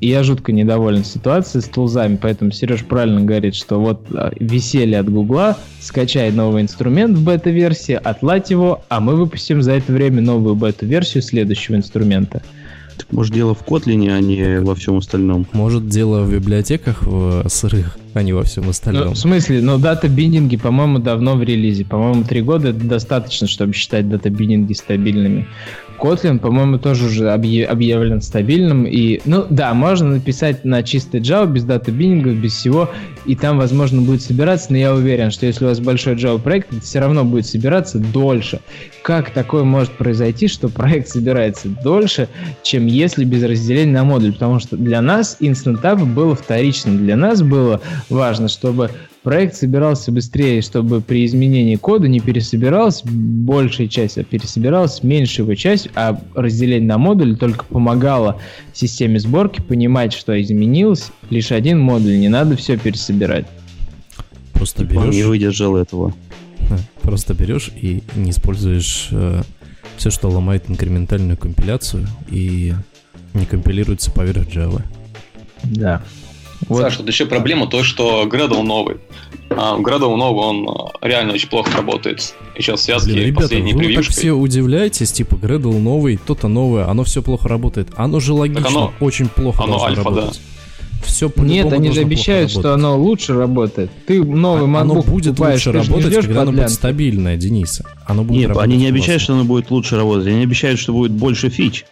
[0.01, 5.01] и я жутко недоволен ситуацией с тулзами, поэтому Сереж правильно говорит, что вот а, веселье
[5.01, 10.23] от Гугла, скачай новый инструмент в бета-версии, отладь его, а мы выпустим за это время
[10.23, 12.43] новую бета-версию следующего инструмента.
[12.97, 15.47] Так, может, дело в Kotlin, а не во всем остальном?
[15.53, 19.09] Может, дело в библиотеках в сырых, а не во всем остальном?
[19.09, 19.63] Ну, в смысле?
[19.63, 21.85] Но дата-биндинги, по-моему, давно в релизе.
[21.85, 25.47] По-моему, три года это достаточно, чтобы считать дата-биндинги стабильными.
[25.99, 28.85] Kotlin, по-моему, тоже уже объявлен стабильным.
[28.87, 32.91] И, ну да, можно написать на чистой Java, без дата биндингов, без всего,
[33.27, 36.73] и там, возможно, будет собираться, но я уверен, что если у вас большой Java проект,
[36.73, 38.61] это все равно будет собираться дольше.
[39.03, 42.29] Как такое может произойти, что проект собирается дольше,
[42.63, 44.33] чем если без разделения на модуль?
[44.33, 46.99] Потому что для нас Instant App было вторичным.
[46.99, 48.91] Для нас было важно, чтобы
[49.23, 55.55] проект собирался быстрее, чтобы при изменении кода не пересобиралась большая часть, а пересобиралась меньшая его
[55.55, 58.41] часть, а разделение на модуль только помогало
[58.73, 63.47] системе сборки понимать, что изменилось лишь один модуль, не надо все пересобирать.
[64.53, 65.15] Просто берешь...
[65.15, 66.15] не выдержал этого.
[67.03, 69.43] Просто берешь и не используешь э,
[69.97, 72.75] все, что ломает инкрементальную компиляцию и
[73.35, 74.83] не компилируется поверх Java.
[75.65, 76.03] Да.
[76.67, 76.83] Вот.
[76.83, 78.97] Саша, тут еще проблема то, что Gradle новый.
[79.51, 82.35] А, Gradle новый, он а, реально очень плохо работает.
[82.57, 87.05] Еще связки, Блин, ребята, последние вы так все удивляетесь, типа Gradle новый, то-то новое, оно
[87.05, 87.89] все плохо работает.
[87.97, 90.35] Оно же логично, оно, очень плохо оно альфа, работать.
[90.35, 90.59] Да.
[91.05, 93.91] Все Нет, они же обещают, что оно лучше работает.
[94.07, 97.83] Ты новый MacBook Оно будет покупаешь, лучше работать, когда оно будет стабильное, Денис.
[98.05, 100.27] Оно будет Нет, они не обещают, что оно будет лучше работать.
[100.27, 101.85] Они обещают, что будет больше фич.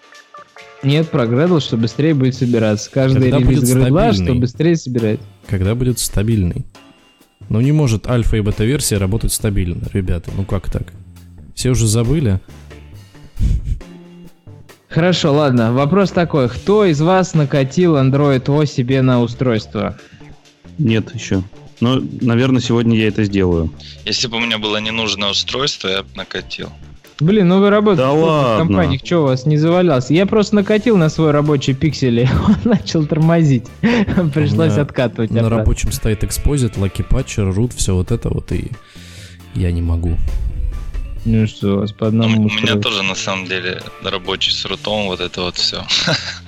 [0.83, 2.91] Нет, про Gradle, что быстрее будет собираться.
[2.91, 5.21] Каждый Когда релиз Gradle, что быстрее собирать.
[5.47, 6.65] Когда будет стабильный.
[7.49, 10.31] Ну не может альфа и бета-версия работать стабильно, ребята.
[10.37, 10.93] Ну как так?
[11.55, 12.41] Все уже забыли?
[14.89, 15.73] Хорошо, ладно.
[15.73, 16.49] Вопрос такой.
[16.49, 19.99] Кто из вас накатил Android O себе на устройство?
[20.79, 21.43] Нет еще.
[21.81, 23.71] Но, наверное, сегодня я это сделаю.
[24.05, 26.71] Если бы у меня было ненужное устройство, я бы накатил.
[27.19, 30.13] Блин, ну вы работаете да в компаниях, что у вас не завалялся?
[30.13, 33.65] Я просто накатил на свой рабочий пиксель, и он начал тормозить.
[34.35, 38.71] Пришлось откатывать На рабочем стоит экспозит, лаки патчер, root, все вот это вот, и
[39.55, 40.19] я не могу.
[41.25, 45.07] Ну что, у вас по одному У меня тоже, на самом деле, рабочий с рутом,
[45.07, 45.85] вот это вот все.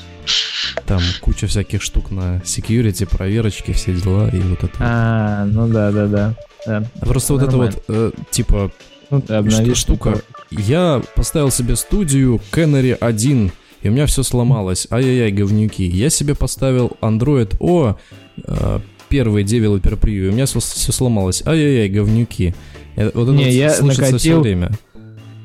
[0.87, 4.75] Там куча всяких штук на security, проверочки, все дела и вот это.
[4.79, 6.35] А, ну да, да, да.
[6.67, 6.85] да.
[7.01, 8.71] Просто вот это вот, э, типа,
[9.11, 10.21] ну, что штука.
[10.51, 14.87] Я поставил себе студию Canary 1, и у меня все сломалось.
[14.91, 15.85] Ай-яй-яй, говнюки.
[15.87, 17.97] Я себе поставил Android O,
[18.45, 21.43] э, первый девелопер превью, у меня все, все сломалось.
[21.47, 22.55] Ай-яй-яй, говнюки.
[22.97, 24.71] Это, вот это Не, вот я накатил, все время.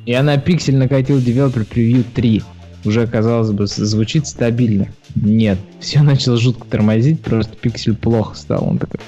[0.05, 2.43] Я на пиксель накатил девелопер превью 3
[2.85, 4.87] уже, казалось бы, звучит стабильно.
[5.15, 8.67] Нет, все начало жутко тормозить, просто пиксель плохо стал.
[8.67, 8.99] Он такой...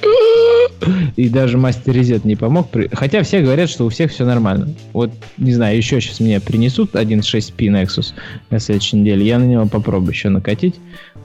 [1.16, 2.68] И даже мастер резет не помог.
[2.92, 4.70] Хотя все говорят, что у всех все нормально.
[4.94, 8.14] Вот, не знаю, еще сейчас мне принесут 1.6p Nexus
[8.50, 9.26] на следующей неделе.
[9.26, 10.76] Я на него попробую еще накатить.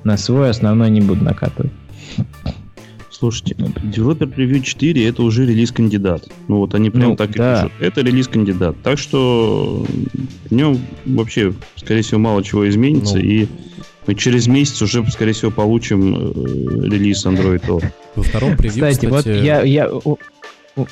[0.04, 1.72] На свой основной не буду накатывать.
[3.10, 6.26] Слушайте, Developer Preview 4 это уже релиз-кандидат.
[6.48, 7.52] Ну вот они прям ну, так да.
[7.52, 7.72] и пишут.
[7.80, 8.76] Это релиз-кандидат.
[8.82, 9.84] Так что
[10.48, 13.16] в нем вообще, скорее всего, мало чего изменится.
[13.16, 13.22] Ну.
[13.22, 13.46] И
[14.10, 17.62] мы через месяц уже, скорее всего, получим э, релиз Android.
[18.16, 19.88] Во втором превью, кстати, кстати, вот я, я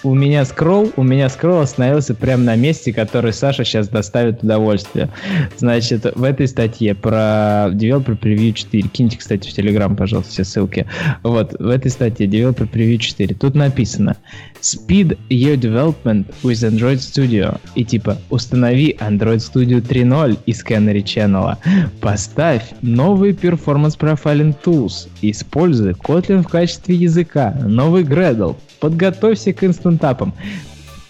[0.03, 5.09] у, меня скролл, у меня скролл остановился прямо на месте, который Саша сейчас доставит удовольствие.
[5.57, 10.87] Значит, в этой статье про Developer Preview 4, киньте, кстати, в Telegram, пожалуйста, все ссылки.
[11.23, 14.17] Вот, в этой статье Developer Preview 4, тут написано
[14.61, 17.61] Speed your development with Android Studio.
[17.75, 21.57] И типа, установи Android Studio 3.0 из Canary Channel.
[22.01, 25.09] Поставь новый Performance Profiling Tools.
[25.23, 27.57] Используй Kotlin в качестве языка.
[27.65, 30.35] Новый Gradle подготовься к инстантапам.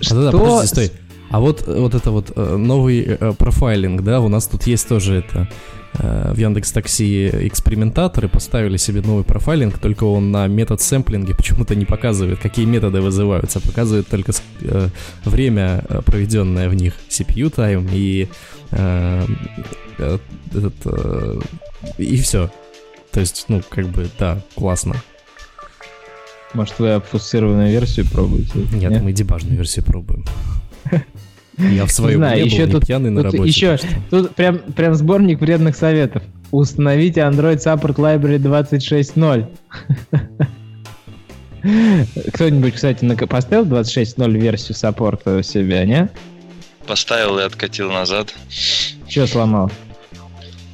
[0.01, 0.31] Что...
[0.31, 0.93] Да, подожди, стой.
[1.31, 5.17] А вот, вот это вот э, новый э, профайлинг, да, у нас тут есть тоже
[5.17, 5.47] это
[5.99, 11.75] э, в Яндекс Такси экспериментаторы поставили себе новый профайлинг, только он на метод сэмплинге почему-то
[11.75, 14.33] не показывает, какие методы вызываются, показывает только
[15.27, 18.29] время, проведенное в них, CPU time и
[18.71, 19.27] э,
[19.99, 21.41] этот, э,
[21.99, 22.51] и все.
[23.13, 24.95] То есть, ну, как бы, да, классно.
[26.55, 28.59] Может, вы обфусцированную версию пробуете?
[28.73, 29.03] Нет, Нет?
[29.03, 30.25] мы дебажную версию пробуем.
[31.59, 33.43] Я в своем не еще был, тут, пьяный на работе.
[33.49, 33.79] Еще,
[34.11, 36.23] тут прям, прям сборник вредных советов.
[36.53, 39.47] Установите Android Support Library 26.0.
[42.33, 46.09] Кто-нибудь, кстати, поставил 26.0 версию саппорта себе, не?
[46.87, 48.33] Поставил и откатил назад.
[49.09, 49.71] Че сломал?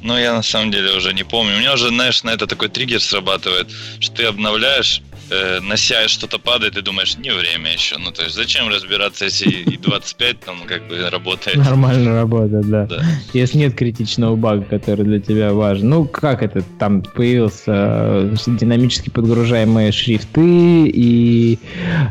[0.03, 1.55] Ну, я на самом деле уже не помню.
[1.55, 6.07] У меня уже, знаешь, на это такой триггер срабатывает, что ты обновляешь, э, на CI
[6.07, 7.97] что-то падает, и думаешь, не время еще.
[7.97, 11.57] Ну, то есть, зачем разбираться, если и 25 там как бы работает?
[11.57, 12.85] Нормально работает, да.
[12.85, 13.05] да.
[13.33, 15.89] Если нет критичного бага, который для тебя важен.
[15.89, 16.61] Ну, как это?
[16.79, 21.59] Там появился э, динамически подгружаемые шрифты и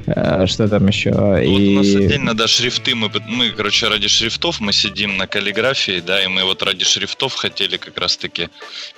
[0.06, 1.10] э, что там еще?
[1.10, 1.48] Ну, и...
[1.48, 2.94] Вот у нас отдельно, да, шрифты.
[2.94, 7.34] Мы, мы, короче, ради шрифтов мы сидим на каллиграфии, да, и мы вот ради шрифтов
[7.34, 8.48] хотели как раз-таки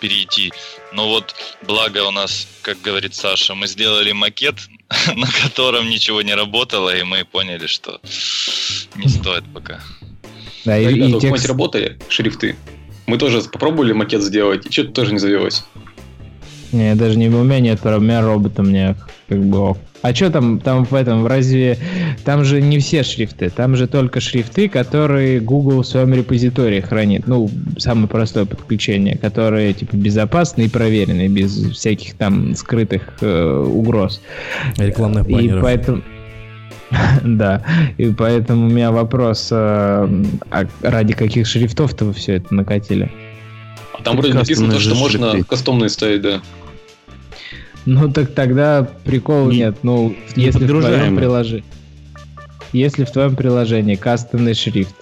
[0.00, 0.52] перейти.
[0.96, 1.34] Но вот
[1.66, 4.54] благо у нас, как говорит Саша, мы сделали макет,
[5.14, 8.00] на котором ничего не работало, и мы поняли, что
[8.96, 9.80] не стоит пока.
[10.64, 11.46] Да, и, и текст...
[11.46, 12.56] работали шрифты.
[13.06, 15.64] Мы тоже попробовали макет сделать, и что-то тоже не завелось.
[16.72, 18.96] Не, даже не у меня нет, у меня робота мне
[19.28, 21.78] как бы а что там, там в этом, разве...
[22.24, 27.26] Там же не все шрифты, там же только шрифты, которые Google в своем репозитории хранит.
[27.26, 34.20] Ну, самое простое подключение, которые, типа, безопасны и проверены, без всяких там скрытых э, угроз.
[34.76, 35.58] Рекламных баннеров.
[35.58, 36.02] И поэтому...
[37.24, 37.64] Да,
[37.98, 43.10] и поэтому у меня вопрос, э, а ради каких шрифтов-то вы все это накатили?
[43.92, 46.40] А там вроде написано то, что можно кастомные ставить, да.
[47.86, 49.76] Ну так тогда прикол не, нет.
[49.82, 51.64] Ну, не если в твоем приложении.
[52.72, 54.94] Если в твоем приложении кастомный шрифт,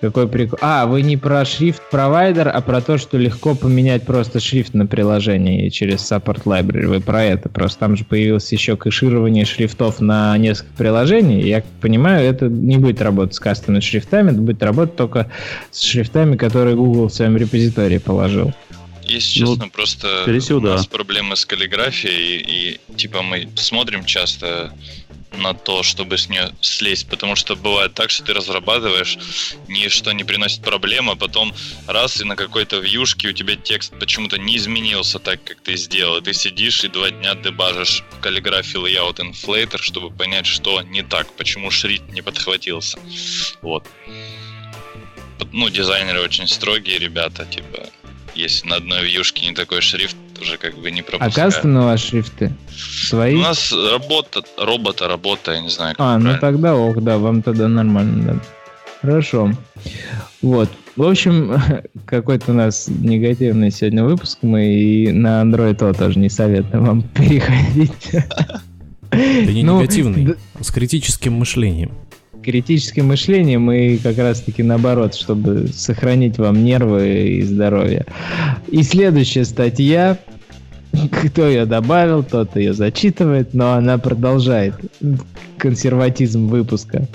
[0.00, 0.58] какой прикол.
[0.62, 4.86] А, вы не про шрифт провайдер, а про то, что легко поменять просто шрифт на
[4.86, 6.86] приложении через Support Library.
[6.86, 7.48] Вы про это.
[7.48, 11.42] Просто там же появилось еще кэширование шрифтов на несколько приложений.
[11.42, 15.30] Я понимаю, это не будет работать с кастомными шрифтами, это будет работать только
[15.70, 18.52] с шрифтами, которые Google в своем репозитории положил.
[19.10, 20.90] Если ну, честно, просто всего, у нас да.
[20.90, 24.72] проблемы с каллиграфией, и, и типа мы смотрим часто
[25.36, 29.18] на то, чтобы с нее слезть, потому что бывает так, что ты разрабатываешь,
[29.68, 31.52] ничто не приносит проблем, а потом
[31.86, 36.20] раз и на какой-то вьюшке у тебя текст почему-то не изменился так, как ты сделал,
[36.20, 41.32] ты сидишь и два дня дебажишь в каллиграфии layout inflator, чтобы понять, что не так,
[41.34, 42.98] почему шрифт не подхватился.
[43.62, 43.86] Вот.
[45.52, 47.88] Ну, дизайнеры очень строгие ребята, типа,
[48.34, 51.30] если на одной вьюшке не такой шрифт, уже как бы не пропускаю.
[51.30, 52.52] А кастомные ваши шрифты?
[52.76, 53.36] Свои?
[53.36, 55.94] У нас работа, робота работа, я не знаю.
[55.96, 56.32] Как а, ну правильно.
[56.32, 58.40] ну тогда ох, да, вам тогда нормально, да.
[59.00, 59.52] Хорошо.
[60.42, 60.68] Вот.
[60.96, 61.60] В общем,
[62.06, 64.38] какой-то у нас негативный сегодня выпуск.
[64.42, 68.10] Мы и на Android то тоже не советуем вам переходить.
[69.10, 69.16] Да
[69.52, 71.92] не ну, негативный, а с критическим мышлением
[72.42, 78.06] критическим мышлением и как раз-таки наоборот, чтобы сохранить вам нервы и здоровье.
[78.68, 80.18] И следующая статья,
[80.92, 84.74] кто ее добавил, тот ее зачитывает, но она продолжает
[85.58, 87.06] консерватизм выпуска.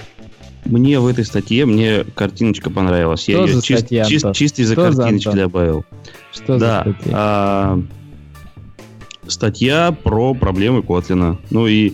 [0.65, 3.21] Мне в этой статье, мне картиночка понравилась.
[3.21, 5.85] Что Я ее чист, статья, чист, чисто из-за картиночки за, добавил.
[6.33, 7.13] Что да, за статья?
[7.13, 7.81] А,
[9.27, 11.37] статья про проблемы Котлина.
[11.51, 11.93] Ну и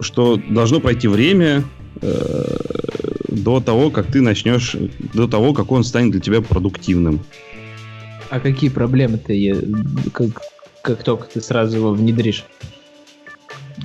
[0.00, 1.62] что должно пройти время,
[2.02, 4.76] до того, как ты начнешь,
[5.14, 7.20] до того, как он станет для тебя продуктивным.
[8.30, 9.56] А какие проблемы ты,
[10.12, 10.42] как,
[10.82, 12.44] как только ты сразу его внедришь?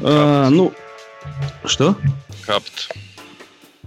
[0.02, 0.72] А, ну,
[1.66, 1.96] что?
[2.46, 2.96] Капт.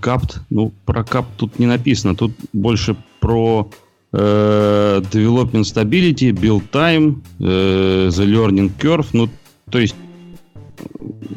[0.00, 0.40] Капт.
[0.50, 2.16] Ну, про капт тут не написано.
[2.16, 3.70] Тут больше про
[4.12, 9.06] э, development stability, build time, э, the learning curve.
[9.12, 9.28] Ну,
[9.70, 9.94] то есть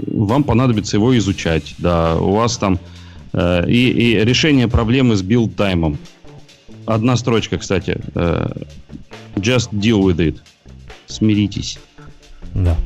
[0.07, 1.75] вам понадобится его изучать.
[1.77, 2.79] Да, у вас там
[3.33, 5.97] э, и, и решение проблемы с build таймом.
[6.85, 7.97] Одна строчка, кстати.
[8.15, 8.47] Э,
[9.35, 10.37] just deal with it.
[11.07, 11.79] Смиритесь.
[12.53, 12.77] Да.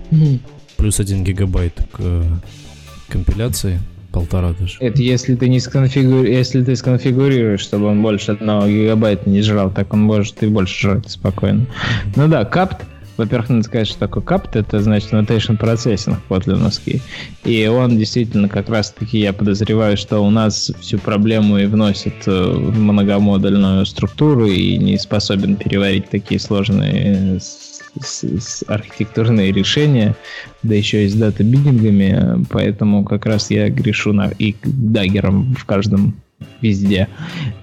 [0.77, 2.23] Плюс один гигабайт к э,
[3.07, 3.79] компиляции
[4.11, 4.77] полтора даже.
[4.79, 6.31] Это если ты не сконфигури...
[6.31, 10.81] если ты сконфигурируешь, чтобы он больше одного гигабайта не жрал, так он может и больше
[10.81, 11.65] жрать спокойно.
[12.15, 12.85] Ну да, капт
[13.17, 17.01] во-первых, надо сказать, что такое капт, это значит notation processing котлиновский.
[17.43, 22.31] И он действительно как раз-таки, я подозреваю, что у нас всю проблему и вносит э,
[22.31, 30.15] в многомодульную структуру и не способен переварить такие сложные с, с архитектурные решения,
[30.63, 36.15] да еще и с дата-биддингами, поэтому как раз я грешу на, и даггером в каждом
[36.61, 37.09] везде.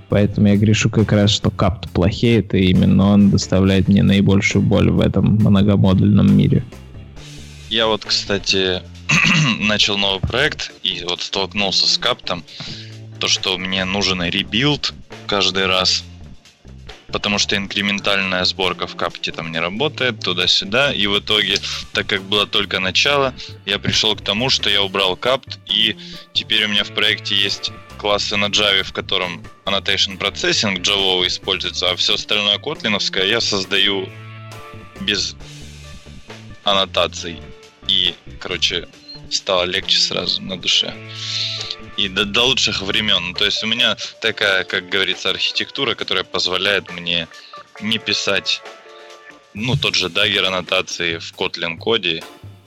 [0.08, 4.90] Поэтому я грешу как раз, что капт плохеет, и именно он доставляет мне наибольшую боль
[4.90, 6.64] в этом многомодульном мире.
[7.70, 8.82] Я вот, кстати,
[9.60, 12.44] начал новый проект и вот столкнулся с kapt ом.
[13.18, 14.92] То, что мне нужен rebuild
[15.26, 16.04] каждый раз
[17.12, 21.56] потому что инкрементальная сборка в kapt е там не работает, туда-сюда, и в итоге,
[21.92, 23.34] так как было только начало,
[23.66, 25.96] я пришел к тому, что я убрал kapt, и
[26.32, 27.70] теперь у меня в проекте есть
[28.02, 33.40] классы на Java, в котором annotation processing Java используется, а все остальное Kotlin овское я
[33.40, 34.08] создаю
[35.00, 35.36] без
[36.64, 37.40] аннотаций.
[37.86, 38.88] И, короче,
[39.30, 40.92] стало легче сразу на душе
[41.96, 43.34] и до, до лучших времен.
[43.34, 47.28] То есть у меня такая, как говорится, архитектура, которая позволяет мне
[47.80, 48.62] не писать,
[49.54, 52.24] ну, тот же Dagger аннотации в Kotlin коде,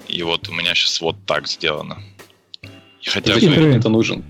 [0.08, 2.02] и вот у меня сейчас вот так сделано.
[3.02, 3.78] И хотя Зачем бы...
[3.78, 4.24] это нужен?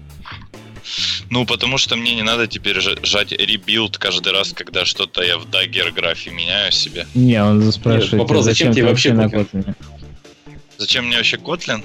[1.29, 5.45] Ну, потому что мне не надо теперь жать rebuild каждый раз, когда что-то я в
[5.45, 7.07] Dagger графе меняю себе.
[7.13, 9.75] Не, он спрашивает, Нет, вопрос, зачем, зачем тебе вообще на Kotlin?
[10.77, 11.83] Зачем мне вообще Kotlin?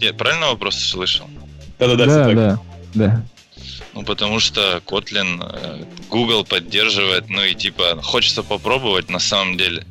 [0.00, 1.28] Я правильно вопрос слышал?
[1.78, 2.60] Да-да-да, да, да,
[2.94, 3.26] да.
[3.94, 9.84] Ну, потому что Kotlin э, Google поддерживает, ну и типа хочется попробовать на самом деле.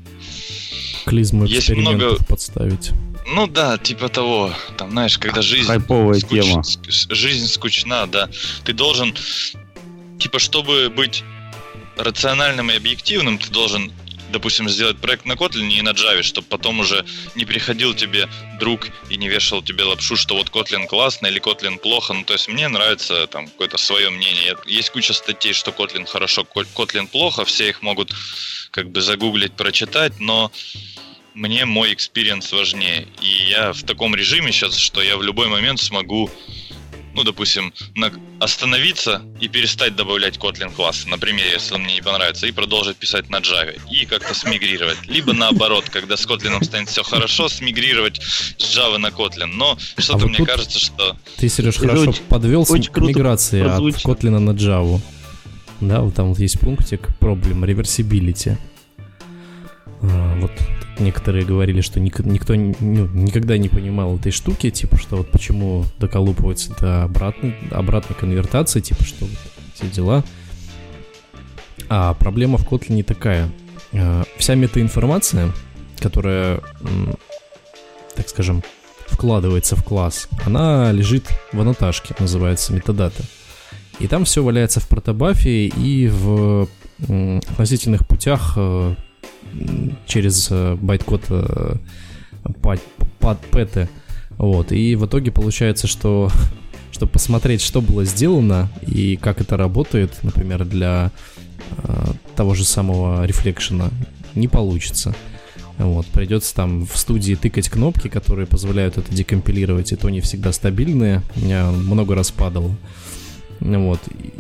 [1.06, 2.92] Клизму Есть много подставить.
[3.28, 4.54] Ну да, типа того.
[4.78, 5.68] Там, знаешь, когда жизнь...
[5.68, 6.42] Хайповая скуч...
[6.42, 6.64] тема.
[6.88, 8.30] Жизнь скучна, да.
[8.64, 9.16] Ты должен...
[10.20, 11.24] Типа, чтобы быть
[11.98, 13.92] рациональным и объективным, ты должен
[14.32, 17.06] допустим, сделать проект на Kotlin и на Java, чтобы потом уже
[17.36, 18.28] не приходил тебе
[18.60, 22.14] друг и не вешал тебе лапшу, что вот Kotlin классно или Kotlin плохо.
[22.14, 24.58] Ну, то есть мне нравится там какое-то свое мнение.
[24.66, 28.14] Есть куча статей, что Kotlin хорошо, Kotlin плохо, все их могут
[28.72, 30.52] как бы загуглить, прочитать, но
[31.34, 33.08] мне мой experience важнее.
[33.22, 36.30] И я в таком режиме сейчас, что я в любой момент смогу
[37.14, 42.48] ну, допустим, на, остановиться и перестать добавлять Kotlin классы, например, если он мне не понравится,
[42.48, 44.98] и продолжить писать на Java, и как-то смигрировать.
[45.08, 49.48] Либо наоборот, когда с Kotlin станет все хорошо, смигрировать с Java на Kotlin.
[49.48, 51.18] Но что-то а вот мне кажется, что...
[51.38, 55.02] Ты, Сереж, хорошо очень, подвел очень к миграции от Kotlin на Java.
[55.82, 58.58] Да, вот там вот есть пунктик проблем, reversibility.
[60.02, 60.52] А, вот
[61.00, 65.86] некоторые говорили, что ник- никто ну, никогда не понимал этой штуки, типа, что вот почему
[66.00, 69.38] доколупывается до обратной, обратной конвертации, типа, что вот
[69.76, 70.24] все дела.
[71.90, 73.50] А проблема в Kotlin не такая.
[73.94, 75.52] А, вся метаинформация,
[76.00, 76.62] которая,
[78.16, 78.64] так скажем,
[79.08, 83.24] вкладывается в класс, она лежит в аннотажке, называется метадата.
[84.00, 88.96] И там все валяется в протобафе и в относительных путях э,
[90.06, 91.76] через э, байткод э,
[92.62, 93.90] под пэты.
[94.38, 94.72] Вот.
[94.72, 96.30] И в итоге получается, что
[96.92, 101.12] чтобы посмотреть, что было сделано и как это работает, например, для
[101.78, 103.90] э, того же самого рефлекшена,
[104.36, 105.16] не получится.
[105.78, 110.52] Вот, придется там в студии тыкать кнопки, которые позволяют это декомпилировать, и то не всегда
[110.52, 111.24] стабильные.
[111.36, 112.76] Меня много раз падало.
[113.62, 114.00] Вот,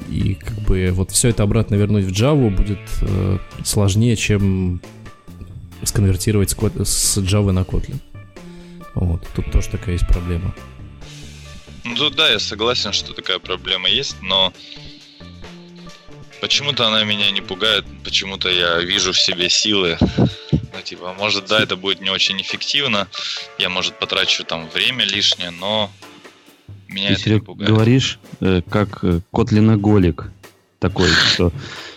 [0.09, 4.81] и, как бы вот все это обратно вернуть в Java будет э, сложнее, чем
[5.83, 7.99] сконвертировать с, с Java на Kotlin.
[8.95, 10.55] Вот, тут тоже такая есть проблема.
[11.83, 14.51] Ну да, я согласен, что такая проблема есть, но
[16.41, 19.99] почему-то она меня не пугает, почему-то я вижу в себе силы.
[20.51, 23.07] Ну, типа, может, да, это будет не очень эффективно,
[23.59, 25.91] я, может, потрачу там время лишнее, но
[26.91, 27.69] меня Ты, пугает.
[27.69, 30.31] говоришь, э, как э, котлиноголик
[30.79, 31.51] такой, что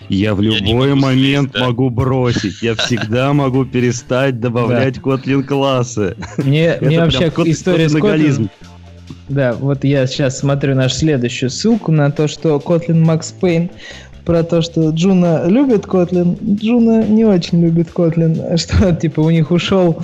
[0.09, 1.67] Я в любой я момент слезть, да?
[1.67, 2.63] могу бросить.
[2.63, 6.17] Я всегда могу перестать добавлять Kotlin классы.
[6.37, 8.51] Мне, мне вообще история с Kotlin...
[9.29, 13.71] Да, вот я сейчас смотрю нашу следующую ссылку на то, что Kotlin Max Payne
[14.25, 19.51] про то, что Джуна любит Kotlin, Джуна не очень любит Kotlin, что типа у них
[19.51, 20.03] ушел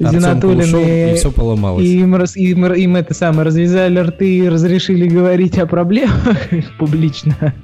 [0.00, 1.84] Зинатулин и, и все поломалось.
[1.84, 6.38] И им, и им, им это самое развязали рты и разрешили говорить о проблемах
[6.78, 7.54] публично.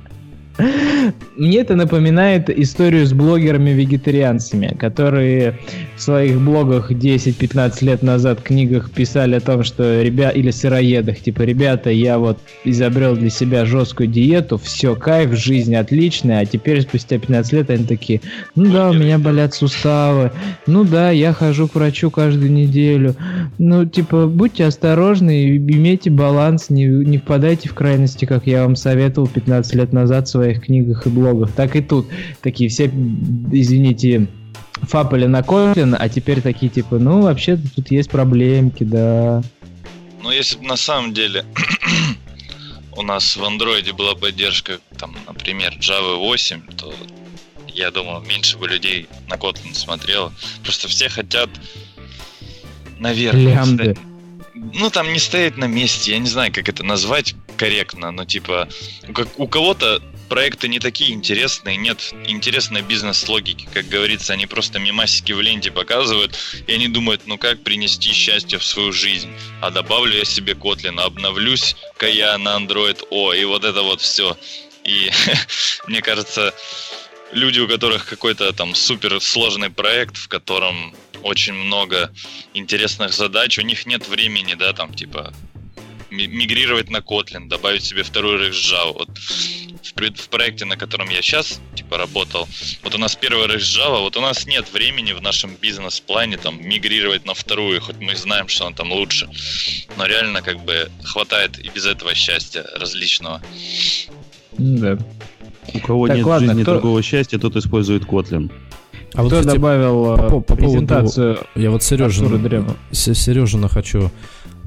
[1.37, 5.59] Мне это напоминает историю с блогерами-вегетарианцами, которые
[5.97, 11.43] в своих блогах 10-15 лет назад книгах писали о том, что ребят или сыроедах, типа,
[11.43, 17.19] ребята, я вот изобрел для себя жесткую диету, все, кайф, жизнь отличная, а теперь спустя
[17.19, 18.21] 15 лет они такие,
[18.57, 20.33] ну да, у меня болят суставы,
[20.67, 23.15] ну да, я хожу к врачу каждую неделю,
[23.59, 29.29] ну, типа, будьте осторожны, имейте баланс, не, не впадайте в крайности, как я вам советовал
[29.29, 32.07] 15 лет назад в своих книгах и блогах, так и тут.
[32.41, 34.29] Такие все, извините,
[34.83, 39.43] фапали на Kotlin, а теперь такие типа, ну, вообще тут есть проблемки, да.
[40.23, 41.45] Ну, если бы на самом деле
[42.97, 46.95] у нас в андроиде была поддержка, там, например, Java 8, то
[47.67, 50.33] я думаю, меньше бы людей на Kotlin смотрело.
[50.63, 51.51] Просто все хотят,
[52.99, 53.97] наверное, Лямды.
[54.55, 58.69] ну там не стоять на месте, я не знаю, как это назвать корректно, но типа
[59.07, 65.33] у, у кого-то проекты не такие интересные, нет интересной бизнес-логики, как говорится, они просто мимасики
[65.33, 70.17] в ленте показывают, и они думают, ну как принести счастье в свою жизнь, а добавлю
[70.17, 74.37] я себе Kotlin, обновлюсь-ка я на Android O, и вот это вот все.
[74.85, 75.11] И
[75.87, 76.55] мне кажется,
[77.33, 82.13] люди, у которых какой-то там супер сложный проект, в котором очень много
[82.55, 85.33] интересных задач, у них нет времени, да, там, типа,
[86.11, 88.93] мигрировать на Kotlin, добавить себе второй рейх Java.
[88.95, 92.49] Вот в, в проекте, на котором я сейчас типа работал,
[92.83, 96.61] вот у нас первый рейх Java, вот у нас нет времени в нашем бизнес-плане там
[96.67, 99.29] мигрировать на вторую, хоть мы знаем, что он там лучше.
[99.97, 103.43] Но реально как бы хватает и без этого счастья различного.
[104.57, 104.99] Да.
[105.75, 106.73] У кого так, нет ладно, в жизни кто...
[106.75, 108.51] другого счастья, тот использует Kotlin.
[109.15, 114.11] А вот, Кто кстати, добавил по, по презентацию поводу, Я вот Сережина, Сережина хочу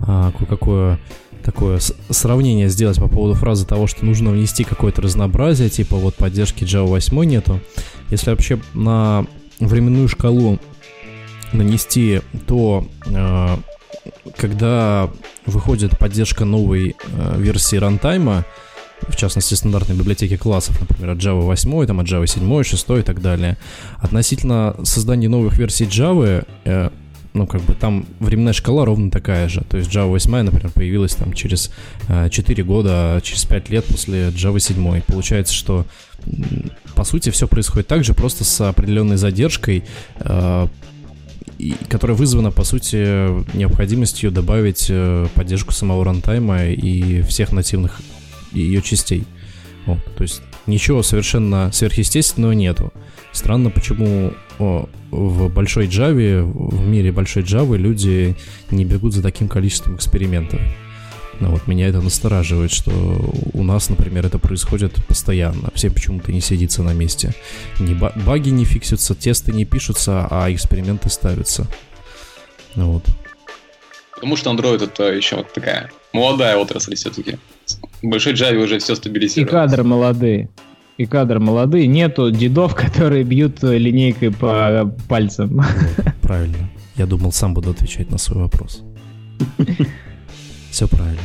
[0.05, 0.99] а, кое-какое
[1.41, 1.79] такое
[2.09, 6.87] сравнение сделать по поводу фразы того, что нужно внести какое-то разнообразие, типа вот поддержки Java
[6.87, 7.59] 8 нету.
[8.09, 9.25] Если вообще на
[9.59, 10.59] временную шкалу
[11.53, 13.57] нанести, то э,
[14.37, 15.09] когда
[15.45, 18.45] выходит поддержка новой э, версии рантайма,
[19.07, 23.01] в частности, стандартной библиотеки классов, например, от Java 8, там, от Java 7, 6 и
[23.01, 23.57] так далее.
[23.97, 26.89] Относительно создания новых версий Java, э,
[27.33, 29.61] ну, как бы там временная шкала ровно такая же.
[29.69, 31.71] То есть Java 8, например, появилась там через
[32.07, 35.01] э, 4 года, через 5 лет после Java 7.
[35.01, 35.85] Получается, что
[36.95, 39.83] по сути все происходит так же, просто с определенной задержкой,
[40.19, 40.67] э,
[41.89, 48.01] которая вызвана, по сути, необходимостью добавить э, поддержку самого рантайма и всех нативных
[48.51, 49.25] ее частей.
[49.85, 52.93] Вот, то есть ничего совершенно сверхъестественного нету.
[53.31, 58.35] Странно, почему в большой Java, в мире большой Java люди
[58.69, 60.59] не бегут за таким количеством экспериментов.
[61.39, 62.91] Но вот меня это настораживает, что
[63.53, 65.71] у нас, например, это происходит постоянно.
[65.73, 67.33] Все почему-то не сидится на месте.
[67.79, 71.65] Ни баги не фиксятся, тесты не пишутся, а эксперименты ставятся.
[72.75, 73.05] Ну вот.
[74.13, 77.39] Потому что Android это еще вот такая молодая отрасль все-таки.
[78.03, 79.49] В большой Java уже все стабилизировалось.
[79.49, 80.49] И кадры молодые
[80.97, 81.87] и кадры молодые.
[81.87, 85.61] Нету дедов, которые бьют линейкой по пальцам.
[86.21, 86.69] Правильно.
[86.95, 88.83] Я думал, сам буду отвечать на свой вопрос.
[90.71, 91.19] Все правильно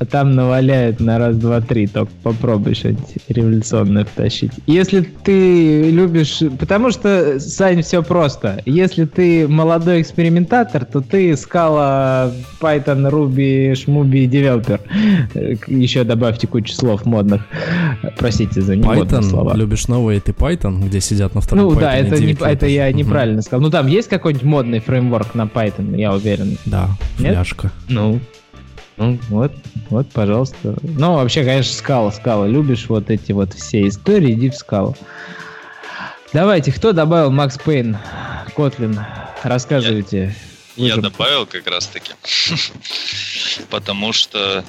[0.00, 1.86] а там наваляют на раз, два, три.
[1.86, 4.52] Только попробуй что-нибудь революционное втащить.
[4.66, 6.40] Если ты любишь...
[6.58, 8.62] Потому что, Сань, все просто.
[8.64, 12.32] Если ты молодой экспериментатор, то ты скала
[12.62, 14.80] Python, Ruby, Shmubi, девелопер.
[15.66, 17.46] Еще добавьте кучу слов модных.
[18.16, 19.54] Простите за немодные слова.
[19.54, 22.90] любишь новые, ты Python, где сидят на втором Ну Python да, это, не, это я
[22.90, 23.60] неправильно сказал.
[23.60, 26.56] Ну там есть какой-нибудь модный фреймворк на Python, я уверен.
[26.64, 26.88] Да,
[27.18, 27.34] Нет?
[27.34, 27.70] фляжка.
[27.90, 28.18] Ну,
[29.00, 29.52] ну, вот,
[29.88, 30.76] вот, пожалуйста.
[30.82, 32.46] Ну, вообще, конечно, скала, скала.
[32.46, 34.94] Любишь вот эти вот все истории, иди в скалу.
[36.34, 37.96] Давайте, кто добавил Макс Пейн,
[38.54, 39.00] Котлин?
[39.42, 40.36] Рассказывайте.
[40.76, 42.12] Я, я добавил как раз-таки.
[43.70, 44.64] Потому что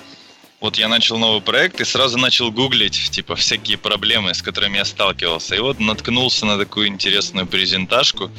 [0.61, 4.85] вот я начал новый проект и сразу начал гуглить, типа, всякие проблемы, с которыми я
[4.85, 5.55] сталкивался.
[5.55, 8.31] И вот наткнулся на такую интересную презентажку.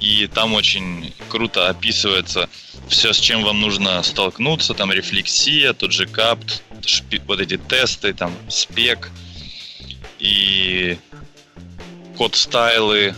[0.00, 2.48] И там очень круто описывается
[2.88, 6.62] все, с чем вам нужно столкнуться, там рефлексия, тот же капт,
[7.26, 9.10] вот эти тесты, там спек.
[10.18, 10.98] и
[12.16, 13.14] код стайлы,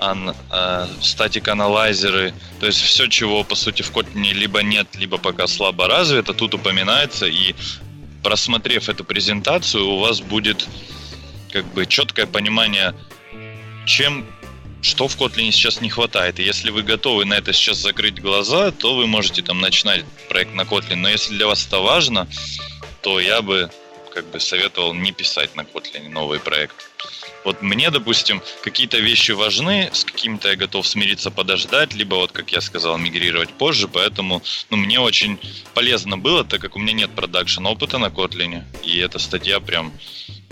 [0.00, 5.46] э, статик аналайзеры, то есть все, чего по сути в Kotlin либо нет, либо пока
[5.46, 7.54] слабо развито, тут упоминается, и
[8.22, 10.66] просмотрев эту презентацию, у вас будет
[11.52, 12.94] как бы четкое понимание,
[13.86, 14.26] чем
[14.86, 16.38] что в Kotlin сейчас не хватает.
[16.38, 20.54] И если вы готовы на это сейчас закрыть глаза, то вы можете там начинать проект
[20.54, 20.96] на Kotlin.
[20.96, 22.28] Но если для вас это важно,
[23.02, 23.68] то я бы
[24.14, 26.88] как бы советовал не писать на Kotlin новый проект.
[27.44, 32.50] Вот мне, допустим, какие-то вещи важны, с какими-то я готов смириться, подождать, либо вот, как
[32.52, 35.38] я сказал, мигрировать позже, поэтому ну, мне очень
[35.74, 39.92] полезно было, так как у меня нет продакшн опыта на Kotlin, и эта статья прям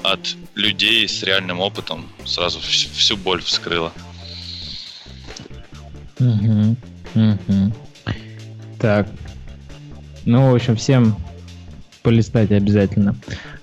[0.03, 3.93] от людей с реальным опытом сразу всю боль вскрыла.
[6.21, 6.77] Угу,
[7.15, 7.73] угу.
[8.79, 9.09] Так.
[10.25, 11.17] Ну, в общем, всем
[12.03, 13.15] полистать обязательно.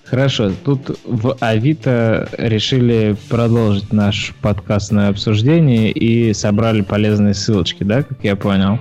[0.04, 8.18] Хорошо, тут в Авито решили продолжить наш подкастное обсуждение и собрали полезные ссылочки, да, как
[8.24, 8.78] я понял?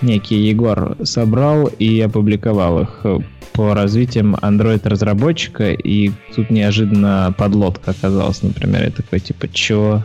[0.00, 3.04] Некий Егор собрал и опубликовал их
[3.52, 10.04] по развитиям Android-разработчика, и тут неожиданно подлодка оказалась, например, я такой, типа, чё?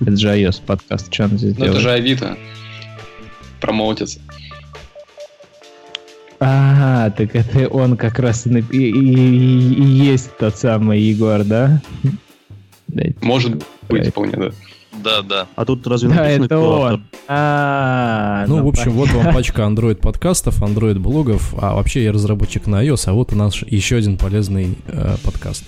[0.00, 1.72] Это же iOS подкаст, что он здесь ну, делает?
[1.72, 2.38] это же Авито.
[3.60, 4.20] Промоутится.
[6.38, 11.80] Ага, так это он как раз и, и, и, и есть тот самый Егор, да?
[13.22, 14.50] Может быть, вполне, да.
[15.02, 15.46] Да, да.
[15.56, 17.04] А тут разве да, это он.
[17.28, 21.54] А, ну, в общем, вот вам пачка Android подкастов, Android блогов.
[21.58, 25.64] А вообще я разработчик на iOS, а вот у нас еще один полезный э, подкаст.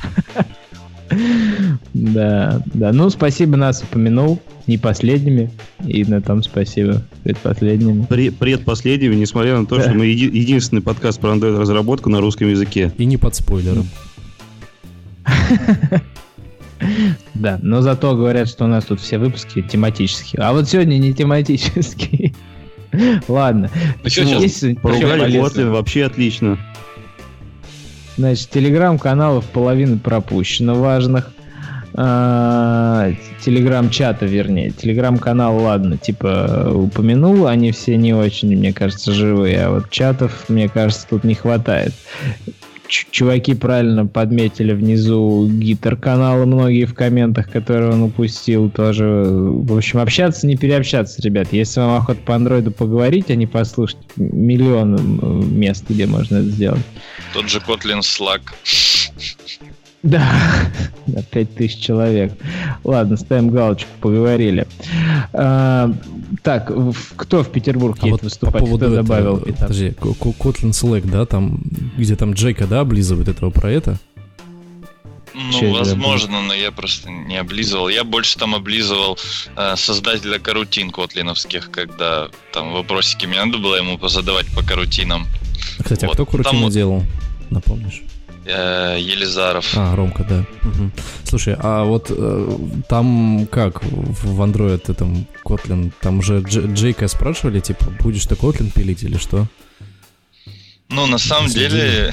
[1.95, 2.93] Да, да.
[2.93, 4.41] Ну, спасибо, нас упомянул.
[4.67, 5.51] Не последними.
[5.87, 7.03] И на том спасибо.
[7.25, 8.05] Предпоследними.
[8.31, 12.93] предпоследними, несмотря на то, что мы еди- единственный подкаст про Android разработку на русском языке.
[12.99, 13.87] И не под спойлером.
[17.35, 20.43] Да, но зато говорят, что у нас тут все выпуски тематические.
[20.43, 22.35] А вот сегодня не тематические.
[23.29, 23.71] Ладно.
[24.03, 24.77] Ну что сейчас?
[24.81, 26.59] Поругали Kotlin, вообще отлично.
[28.19, 31.31] Значит, телеграм-каналов половины пропущено важных.
[31.95, 33.13] А,
[33.45, 34.71] телеграм-чата, вернее.
[34.71, 40.69] Телеграм-канал, ладно, типа упомянул, они все не очень, мне кажется, живые, а вот чатов, мне
[40.69, 41.93] кажется, тут не хватает
[42.89, 49.05] чуваки правильно подметили внизу гитар-каналы многие в комментах, которые он упустил тоже.
[49.05, 51.49] В общем, общаться, не переобщаться, ребят.
[51.53, 56.83] Если вам охота по андроиду поговорить, а не послушать, миллион мест, где можно это сделать.
[57.33, 58.41] Тот же Kotlin Slack.
[60.03, 60.33] Да,
[61.07, 62.33] на 5000 человек.
[62.85, 64.67] Ладно, ставим галочку, поговорили.
[65.33, 65.93] А,
[66.43, 66.73] так,
[67.17, 68.53] кто в Петербург а едет вот выступать?
[68.55, 69.41] По поводу кто этого, добавил?
[69.41, 71.61] Подожди, Kotlin Slack, да, там,
[71.97, 73.99] где там Джейка, да, облизывает этого про это?
[75.35, 77.89] Ну, Че возможно, но я просто не облизывал.
[77.89, 79.19] Я больше там облизывал
[79.57, 85.27] э, создателя карутин котлиновских, когда там вопросики мне надо было ему позадавать по карутинам.
[85.79, 86.15] Кстати, а вот.
[86.15, 86.71] а кто карутину там...
[86.71, 87.05] делал?
[87.51, 88.03] Напомнишь?
[88.51, 89.77] Э, Елизаров.
[89.77, 90.47] А, Ромка, да.
[90.67, 90.91] Угу.
[91.25, 97.93] Слушай, а вот э, там как в Android этом Kotlin, там уже Джейка спрашивали, типа,
[98.01, 99.47] будешь ты Kotlin пилить или что?
[100.89, 102.11] Ну, на самом деле,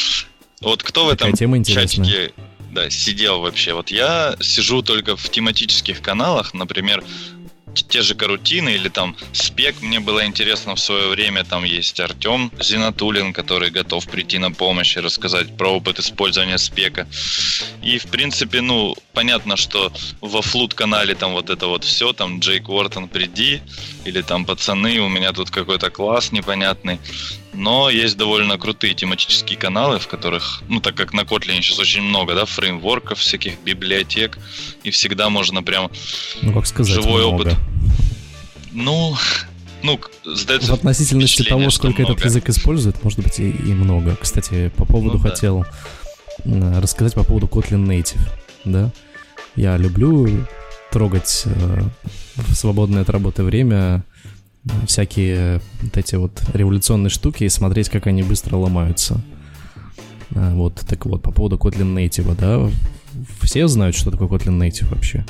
[0.62, 2.32] вот кто в этом чатике
[2.72, 3.74] да, сидел вообще?
[3.74, 7.04] Вот я сижу только в тематических каналах, например,
[7.82, 9.80] те же карутины или там спек.
[9.80, 14.96] Мне было интересно в свое время, там есть Артем Зинатулин, который готов прийти на помощь
[14.96, 17.06] и рассказать про опыт использования спека.
[17.82, 22.40] И, в принципе, ну, понятно, что во флут канале там вот это вот все, там
[22.40, 23.60] Джейк Уортон приди,
[24.04, 26.98] или там пацаны, у меня тут какой-то класс непонятный.
[27.56, 32.02] Но есть довольно крутые тематические каналы, в которых, ну, так как на Kotlin сейчас очень
[32.02, 34.38] много, да, фреймворков, всяких библиотек,
[34.84, 35.90] и всегда можно прям
[36.42, 37.42] ну, как сказать, живой много.
[37.42, 37.56] опыт.
[38.72, 39.16] Ну,
[39.82, 42.12] ну, сдается В относительности того, сколько много.
[42.12, 44.16] этот язык использует, может быть, и, и много.
[44.16, 45.64] Кстати, по поводу ну, хотел
[46.44, 46.78] да.
[46.80, 48.20] рассказать по поводу Kotlin Native,
[48.64, 48.92] да.
[49.54, 50.46] Я люблю
[50.92, 51.82] трогать э,
[52.36, 54.04] в свободное от работы время
[54.86, 59.20] всякие вот эти вот революционные штуки и смотреть, как они быстро ломаются.
[60.34, 62.70] А, вот, так вот, по поводу Kotlin Native, да,
[63.40, 65.24] все знают, что такое Kotlin Native вообще?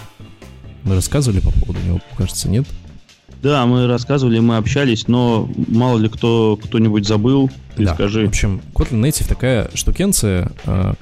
[0.85, 2.67] Мы рассказывали по поводу него, кажется, нет?
[3.43, 8.25] Да, мы рассказывали, мы общались, но мало ли кто кто-нибудь забыл, да, скажи.
[8.25, 10.95] В общем, Kotlin Native такая штукенция, а,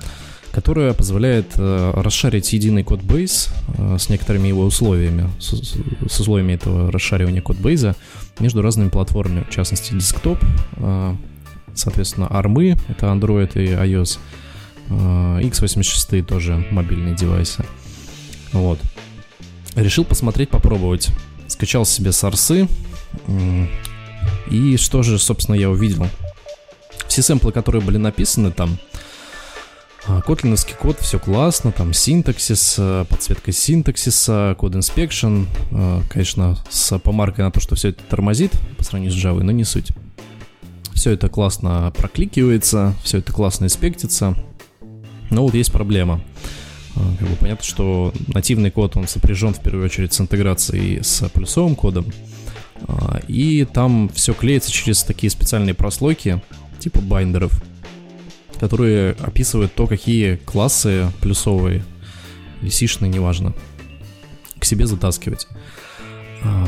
[0.55, 5.53] которая позволяет э, расшарить единый кодбейс э, с некоторыми его условиями, с,
[6.01, 7.97] условиями этого расшаривания кодбейза
[8.39, 10.39] между разными платформами, в частности, десктоп,
[10.77, 11.17] э,
[11.75, 14.19] соответственно, армы, это Android и iOS,
[14.91, 17.65] x86 тоже мобильные девайсы.
[18.53, 18.79] Вот.
[19.75, 21.09] Решил посмотреть, попробовать.
[21.49, 22.69] Скачал себе сорсы.
[24.51, 26.07] И что же, собственно, я увидел?
[27.09, 28.79] Все сэмплы, которые были написаны там,
[30.07, 37.45] Котлиновский код, все классно, там синтаксис, э, подсветка синтаксиса, код inspection, э, конечно, с помаркой
[37.45, 39.93] на то, что все это тормозит по сравнению с Java, но не суть.
[40.93, 44.37] Все это классно прокликивается, все это классно инспектится,
[45.31, 46.21] но вот есть проблема.
[46.97, 51.27] Э, как бы понятно, что нативный код, он сопряжен в первую очередь с интеграцией с
[51.31, 52.05] плюсовым кодом,
[53.27, 56.43] и там все клеится через такие специальные прослойки,
[56.79, 57.63] типа binder ов–
[58.59, 61.85] которые описывают то, какие классы плюсовые
[62.63, 63.55] или сишные, неважно,
[64.59, 65.47] к себе затаскивать.
[66.43, 66.67] А,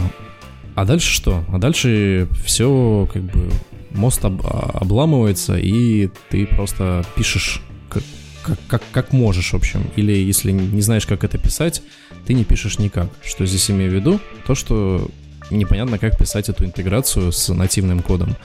[0.74, 1.44] а дальше что?
[1.48, 3.50] А дальше все как бы
[3.92, 8.02] мост об, обламывается, и ты просто пишешь как,
[8.42, 9.90] как, как, как можешь, в общем.
[9.96, 11.82] Или если не знаешь, как это писать,
[12.26, 13.08] ты не пишешь никак.
[13.24, 14.20] Что здесь имею в виду?
[14.46, 15.10] То, что
[15.50, 18.36] непонятно, как писать эту интеграцию с нативным кодом.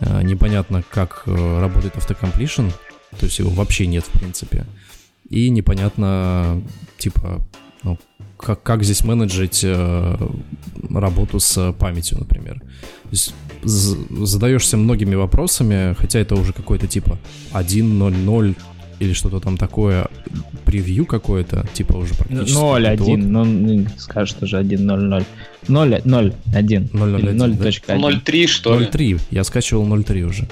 [0.00, 2.68] А, непонятно, как э, работает автокомплишн,
[3.18, 4.66] то есть его вообще нет, в принципе.
[5.28, 6.62] И непонятно,
[6.98, 7.46] типа,
[7.82, 7.98] ну,
[8.38, 10.28] как, как здесь менеджить э,
[10.90, 12.60] работу с памятью, например.
[13.04, 17.18] То есть задаешься многими вопросами, хотя это уже какой-то типа
[17.52, 18.56] 1.0.0
[19.00, 20.08] или что-то там такое,
[20.64, 22.56] превью какое-то, типа уже практически.
[22.56, 25.24] 0.1, ну, скажешь тоже 1.0.0.
[25.68, 26.90] 0.1.
[26.90, 26.90] 0.1.
[26.92, 28.86] 0.3, что ли?
[28.86, 30.42] 0.3, я скачивал 0.3 уже.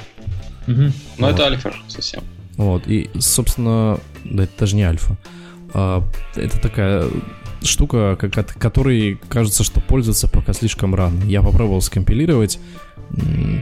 [0.67, 0.77] Угу.
[0.77, 1.35] Ну, вот.
[1.35, 2.23] это альфа совсем.
[2.57, 5.17] Вот, и, собственно, да, это даже не альфа.
[5.75, 7.07] А, это такая
[7.63, 11.23] штука, как от которой кажется, что пользоваться пока слишком рано.
[11.25, 12.59] Я попробовал скомпилировать,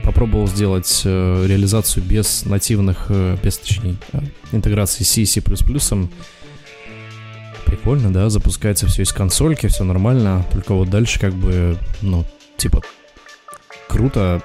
[0.03, 4.19] попробовал сделать э, реализацию без нативных, э, без, точнее, э,
[4.51, 5.41] интеграции C и C++.
[7.65, 12.25] Прикольно, да, запускается все из консольки, все нормально, только вот дальше как бы, ну,
[12.57, 12.81] типа,
[13.87, 14.41] круто,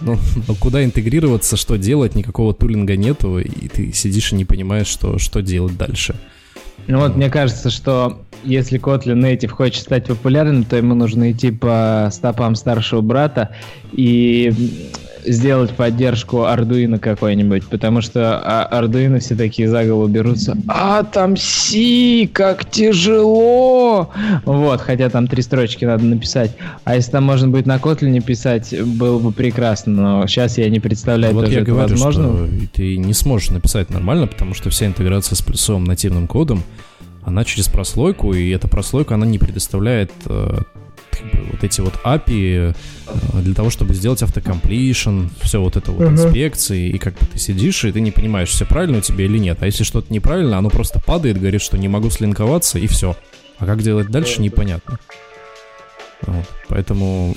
[0.00, 0.18] ну,
[0.48, 5.18] ну, куда интегрироваться, что делать, никакого тулинга нету, и ты сидишь и не понимаешь, что,
[5.18, 6.14] что делать дальше.
[6.86, 11.50] Ну вот, мне кажется, что если Kotlin Native хочет стать популярным, то ему нужно идти
[11.50, 13.54] по стопам старшего брата
[13.92, 14.52] и
[15.24, 20.56] сделать поддержку Arduino какой-нибудь, потому что а, Arduino все такие за голову берутся.
[20.68, 24.10] А там си, как тяжело!
[24.44, 26.56] Вот, хотя там три строчки надо написать.
[26.84, 30.80] А если там можно будет на Kotlin писать, было бы прекрасно, но сейчас я не
[30.80, 32.46] представляю вот я говорю, возможно.
[32.46, 36.62] Что ты не сможешь написать нормально, потому что вся интеграция с плюсовым нативным кодом,
[37.22, 40.58] она через прослойку, и эта прослойка, она не предоставляет э,
[41.50, 42.74] вот эти вот API
[43.06, 46.12] э, для того, чтобы сделать автокомплишн, все вот это вот uh-huh.
[46.12, 49.38] инспекции, и как бы ты сидишь, и ты не понимаешь, все правильно у тебя или
[49.38, 49.58] нет.
[49.62, 53.16] А если что-то неправильно, оно просто падает, говорит, что не могу слинковаться, и все.
[53.58, 54.98] А как делать дальше, непонятно.
[56.22, 56.46] Вот.
[56.68, 57.36] Поэтому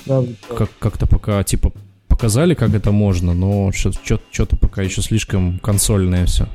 [0.56, 1.72] как- как-то пока, типа,
[2.08, 6.48] показали, как это можно, но что-то пока еще слишком консольное все.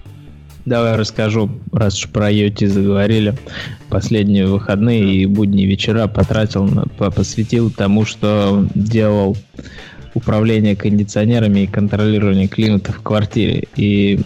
[0.66, 3.36] Давай расскажу, раз уж про IoT заговорили.
[3.90, 9.36] Последние выходные и будние вечера потратил, посвятил тому, что делал
[10.14, 13.68] управление кондиционерами и контролирование климата в квартире.
[13.76, 14.20] И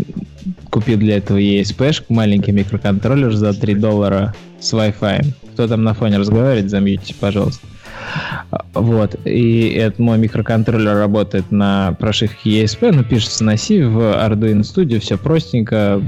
[0.69, 5.25] купил для этого ESP, маленький микроконтроллер за 3 доллара с Wi-Fi.
[5.53, 7.67] Кто там на фоне разговаривает, замьютите, пожалуйста.
[8.73, 9.15] Вот.
[9.25, 14.99] И этот мой микроконтроллер работает на прошивке ESP, но пишется на C в Arduino Studio,
[14.99, 16.01] все простенько.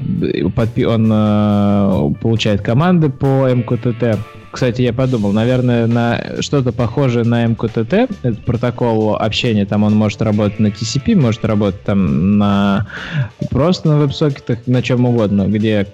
[0.86, 4.20] Он э, получает команды по MQTT
[4.56, 10.22] кстати, я подумал, наверное, на что-то похожее на MQTT, это протокол общения, там он может
[10.22, 12.88] работать на TCP, может работать там на
[13.50, 15.86] просто на веб-сокетах, на чем угодно, где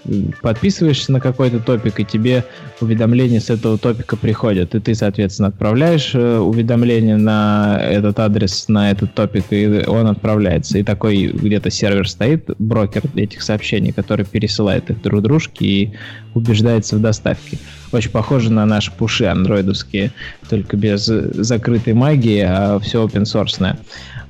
[0.43, 2.45] подписываешься на какой-то топик, и тебе
[2.79, 8.91] уведомления с этого топика приходят, и ты, соответственно, отправляешь э, уведомление на этот адрес, на
[8.91, 10.77] этот топик, и он отправляется.
[10.77, 15.93] И такой где-то сервер стоит, брокер этих сообщений, который пересылает их друг дружке и
[16.35, 17.57] убеждается в доставке.
[17.91, 20.11] Очень похоже на наши пуши андроидовские,
[20.49, 23.75] только без закрытой магии, а все open source.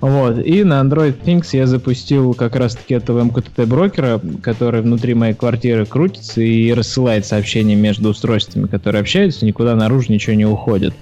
[0.01, 0.39] Вот.
[0.43, 5.85] И на Android Things я запустил как раз-таки этого MQTT брокера, который внутри моей квартиры
[5.85, 10.93] крутится и рассылает сообщения между устройствами, которые общаются, никуда наружу ничего не уходит.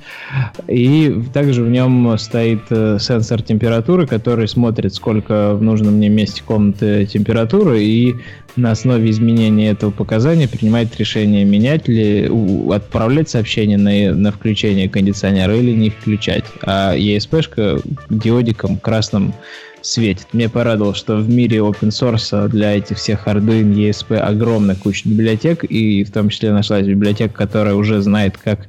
[0.68, 6.44] И также в нем стоит э, сенсор температуры, который смотрит, сколько в нужном мне месте
[6.46, 8.16] комнаты температуры, и
[8.56, 12.30] на основе изменения этого показания принимает решение, менять ли,
[12.72, 16.44] отправлять сообщение на, на включение кондиционера или не включать.
[16.64, 19.36] А ESP-шка диодиком красном
[19.82, 20.28] светит.
[20.34, 25.64] Мне порадовало, что в мире open source для этих всех Arduino, ESP огромная куча библиотек,
[25.64, 28.68] и в том числе нашлась библиотека, которая уже знает, как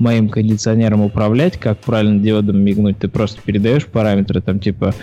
[0.00, 4.94] моим кондиционером управлять, как правильно диодом мигнуть, ты просто передаешь параметры, там типа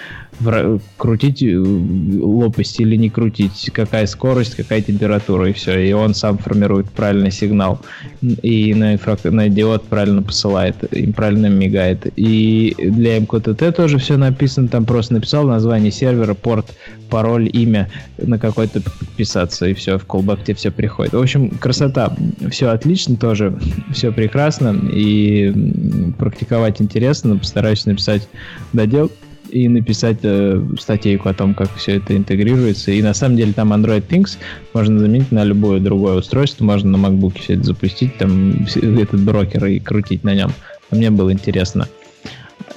[0.97, 5.79] крутить э, лопасть или не крутить, какая скорость, какая температура, и все.
[5.79, 7.81] И он сам формирует правильный сигнал.
[8.21, 12.07] И на, на диод правильно посылает, им правильно мигает.
[12.15, 16.75] И для МКТТ тоже все написано, там просто написал название сервера, порт,
[17.09, 21.13] пароль, имя, на какой-то подписаться, и все, в колбакте все приходит.
[21.13, 22.15] В общем, красота.
[22.51, 23.57] Все отлично тоже,
[23.91, 28.27] все прекрасно, и практиковать интересно, постараюсь написать
[28.73, 29.11] додел
[29.49, 32.91] и написать э, статейку о том, как все это интегрируется.
[32.91, 34.37] И на самом деле там Android Things
[34.73, 36.65] можно заменить на любое другое устройство.
[36.65, 40.51] Можно на MacBook все это запустить, там этот брокер и крутить на нем.
[40.91, 41.87] Мне было интересно.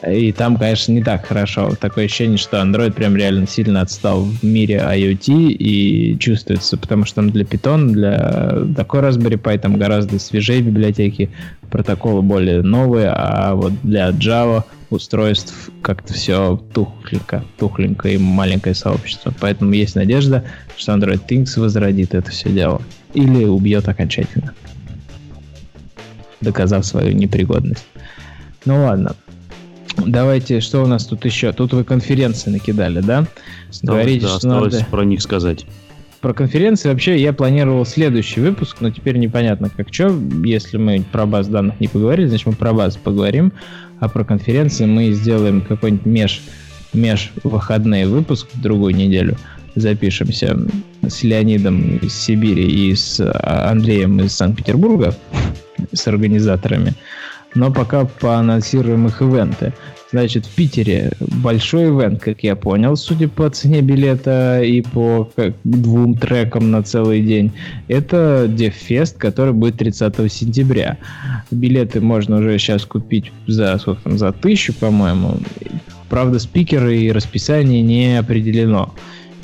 [0.07, 1.75] И там, конечно, не так хорошо.
[1.79, 7.17] Такое ощущение, что Android прям реально сильно отстал в мире IoT и чувствуется, потому что
[7.17, 11.31] там для Python, для такой Raspberry Pi там гораздо свежее библиотеки,
[11.71, 19.33] протоколы более новые, а вот для Java устройств как-то все тухленько, тухленько и маленькое сообщество.
[19.41, 20.45] Поэтому есть надежда,
[20.77, 22.83] что Android Things возродит это все дело.
[23.15, 24.55] Или убьет окончательно,
[26.41, 27.87] доказав свою непригодность.
[28.65, 29.15] Ну ладно,
[30.07, 31.53] Давайте, что у нас тут еще?
[31.53, 33.27] Тут вы конференции накидали, да?
[33.69, 34.87] Осталось, Говорите, да, что осталось надо...
[34.87, 35.67] про них сказать.
[36.21, 40.15] Про конференции вообще я планировал следующий выпуск, но теперь непонятно как что.
[40.45, 43.53] Если мы про баз данных не поговорили, значит мы про баз поговорим.
[44.01, 46.43] А про конференции мы сделаем какой-нибудь меж,
[46.93, 49.37] меж выходной выпуск в другую неделю.
[49.77, 50.59] Запишемся
[51.07, 55.15] с Леонидом из Сибири и с Андреем из Санкт-Петербурга,
[55.93, 56.95] с организаторами
[57.55, 59.73] но пока поанонсируем их ивенты.
[60.13, 65.55] Значит, в Питере большой ивент, как я понял, судя по цене билета и по как,
[65.63, 67.53] двум трекам на целый день.
[67.87, 70.99] Это DevFest, который будет 30 сентября.
[71.53, 75.37] Билеты можно уже сейчас купить за, сколько там, за тысячу, по-моему.
[76.09, 78.93] Правда, спикеры и расписание не определено.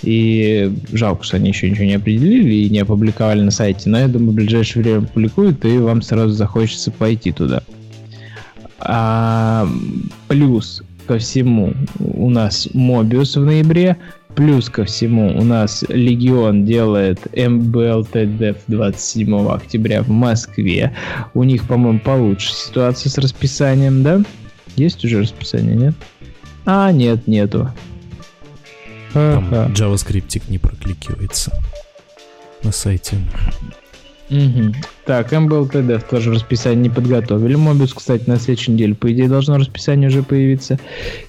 [0.02, 3.88] И жалко, что они еще ничего не определили и не опубликовали на сайте.
[3.88, 7.62] Но я думаю, в ближайшее время публикуют, и вам сразу захочется пойти туда.
[8.78, 9.68] А,
[10.28, 13.96] плюс ко всему у нас Mobius в ноябре.
[14.34, 20.94] Плюс ко всему у нас Легион делает Dev 27 октября в Москве.
[21.32, 24.20] У них, по-моему, получше ситуация с расписанием, да?
[24.76, 25.94] Есть уже расписание, нет?
[26.66, 27.70] А, нет, нету.
[29.14, 31.50] Там JavaScript не прокликивается
[32.62, 33.16] на сайте.
[34.28, 34.74] Угу.
[35.04, 37.54] Так, MBLTD тоже расписание не подготовили.
[37.54, 40.80] Мобиус, кстати, на следующей неделе, по идее, должно расписание уже появиться.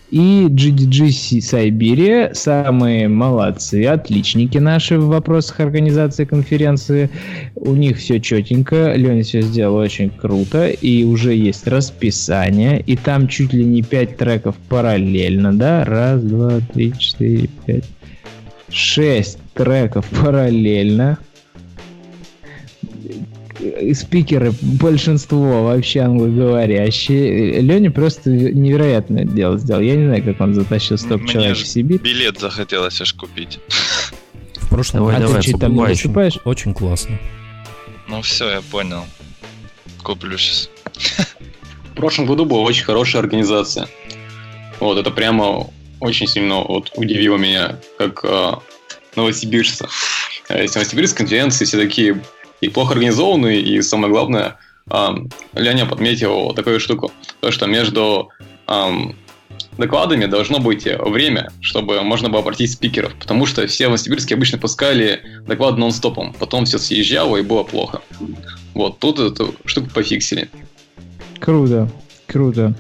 [0.10, 7.12] И GDG Сайбирия, самые молодцы, отличники наши в вопросах организации конференции.
[7.56, 13.28] У них все четенько, Леня все сделал очень круто, и уже есть расписание, и там
[13.28, 15.84] чуть ли не 5 треков параллельно, да?
[15.86, 17.86] Раз, два, три, четыре, пять,
[18.70, 21.20] шесть треков параллельно
[23.93, 27.61] спикеры, большинство вообще англоговорящие.
[27.61, 29.82] Леня просто невероятное дело сделал.
[29.82, 31.99] Я не знаю, как он затащил столько Мне человек в Сибирь.
[32.01, 33.59] билет захотелось аж купить.
[34.55, 36.39] В прошлом давай, а давай, ты там не выступаешь?
[36.43, 37.20] Очень классно.
[38.07, 39.05] Ну все, я понял.
[40.03, 40.70] Куплю сейчас.
[41.91, 43.88] В прошлом году была очень хорошая организация.
[44.80, 45.68] Вот, это прямо
[45.99, 48.51] очень сильно вот, удивило меня, как э,
[49.15, 49.89] новосибирца.
[50.49, 52.22] Э, Новосибирск конференции все такие
[52.62, 54.58] и плохо организованный, и самое главное,
[55.53, 58.30] Леня подметил такую штуку, то, что между
[59.78, 64.58] докладами должно быть время, чтобы можно было пройти спикеров, потому что все в Новосибирске обычно
[64.58, 68.01] пускали доклад нон-стопом, потом все съезжало и было плохо.
[68.74, 70.49] Вот, тут эту штуку пофиксили.
[71.39, 71.89] Круто,
[72.26, 72.74] круто.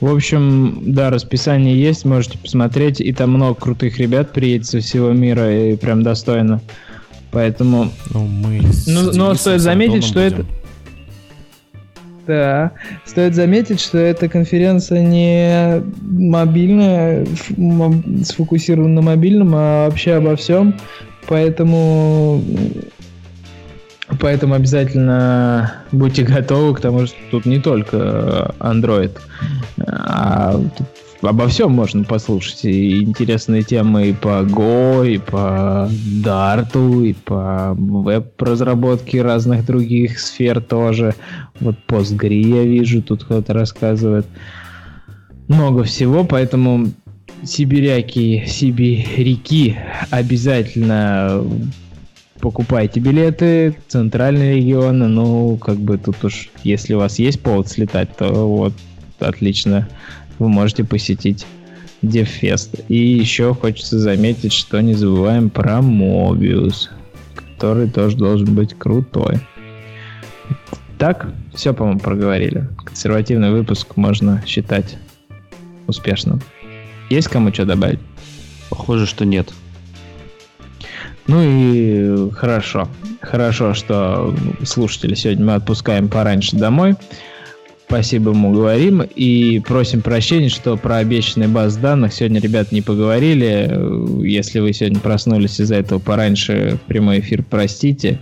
[0.00, 5.10] В общем, да, расписание есть, можете посмотреть, и там много крутых ребят приедет со всего
[5.12, 6.60] мира, и прям достойно.
[7.32, 7.90] Поэтому...
[8.12, 8.60] Ну, мы...
[8.86, 10.40] Ну, но стоит заметить, что будем.
[10.40, 10.46] это...
[12.26, 12.72] Да,
[13.04, 17.26] стоит заметить, что эта конференция не мобильная,
[18.24, 20.78] сфокусирована на мобильном, а вообще обо всем.
[21.26, 22.42] Поэтому
[24.20, 29.12] Поэтому обязательно будьте готовы к тому, что тут не только Android,
[29.80, 30.86] а тут
[31.22, 32.64] обо всем можно послушать.
[32.64, 35.88] И интересные темы и по Go, и по
[36.24, 41.14] Dart, и по веб-разработке разных других сфер тоже.
[41.60, 44.26] Вот Postgre я вижу, тут кто-то рассказывает.
[45.48, 46.88] Много всего, поэтому
[47.44, 49.76] сибиряки, сибиряки,
[50.10, 51.44] обязательно
[52.40, 58.16] покупайте билеты, центральные регионы, ну, как бы тут уж, если у вас есть повод слетать,
[58.16, 58.72] то вот,
[59.20, 59.88] отлично,
[60.42, 61.46] вы можете посетить
[62.02, 62.84] DevFest.
[62.88, 66.88] И еще хочется заметить, что не забываем про Mobius,
[67.34, 69.38] который тоже должен быть крутой.
[70.98, 72.68] Так, все, по-моему, проговорили.
[72.84, 74.98] Консервативный выпуск можно считать
[75.86, 76.40] успешным.
[77.08, 78.00] Есть кому что добавить?
[78.68, 79.52] Похоже, что нет.
[81.28, 82.88] Ну и хорошо.
[83.20, 84.34] Хорошо, что
[84.64, 86.96] слушатели сегодня мы отпускаем пораньше домой.
[87.92, 94.26] Спасибо ему говорим и просим прощения, что про обещанный баз данных сегодня, ребят, не поговорили.
[94.26, 98.18] Если вы сегодня проснулись из-за этого пораньше в прямой эфир, простите.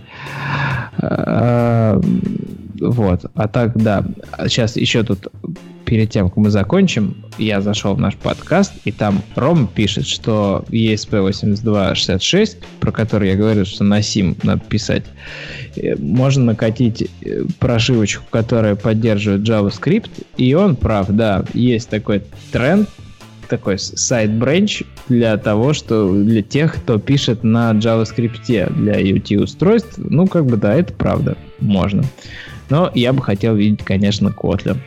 [0.97, 2.01] А,
[2.81, 3.21] вот.
[3.33, 4.03] А так, да.
[4.49, 5.27] Сейчас еще тут
[5.85, 10.63] перед тем, как мы закончим, я зашел в наш подкаст, и там Ром пишет, что
[10.69, 15.03] ESP8266, про который я говорил, что на SIM надо писать,
[15.75, 22.87] э, можно накатить э, прошивочку, которая поддерживает JavaScript, и он прав, да, есть такой тренд,
[23.47, 29.95] такой сайт бренч для того, что для тех, кто пишет на JavaScript для IoT устройств,
[29.97, 32.03] ну, как бы, да, это правда, можно.
[32.69, 34.77] Но я бы хотел видеть, конечно, Kotlin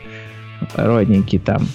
[0.75, 1.67] родненький там.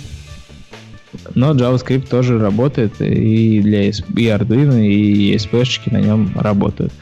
[1.35, 6.93] Но JavaScript тоже работает, и для и Arduino, и ESP-шки на нем работают.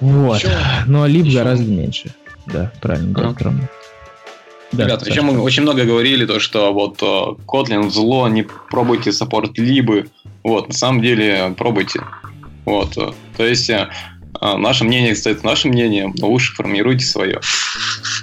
[0.00, 0.38] Вот.
[0.38, 0.50] Еще,
[0.86, 1.38] Но лип еще...
[1.38, 2.14] гораздо меньше.
[2.46, 3.44] Да, правильно говорит а.
[3.44, 3.68] Рома.
[4.72, 9.12] Да, Ребята, еще мы очень много говорили, то, что вот э, Kotlin зло, не пробуйте
[9.12, 10.08] саппорт либы.
[10.44, 12.00] Вот, на самом деле, пробуйте.
[12.66, 13.88] Вот, э, то есть э, а,
[14.40, 17.40] наше мнение, кстати, наше мнение, но лучше формируйте свое.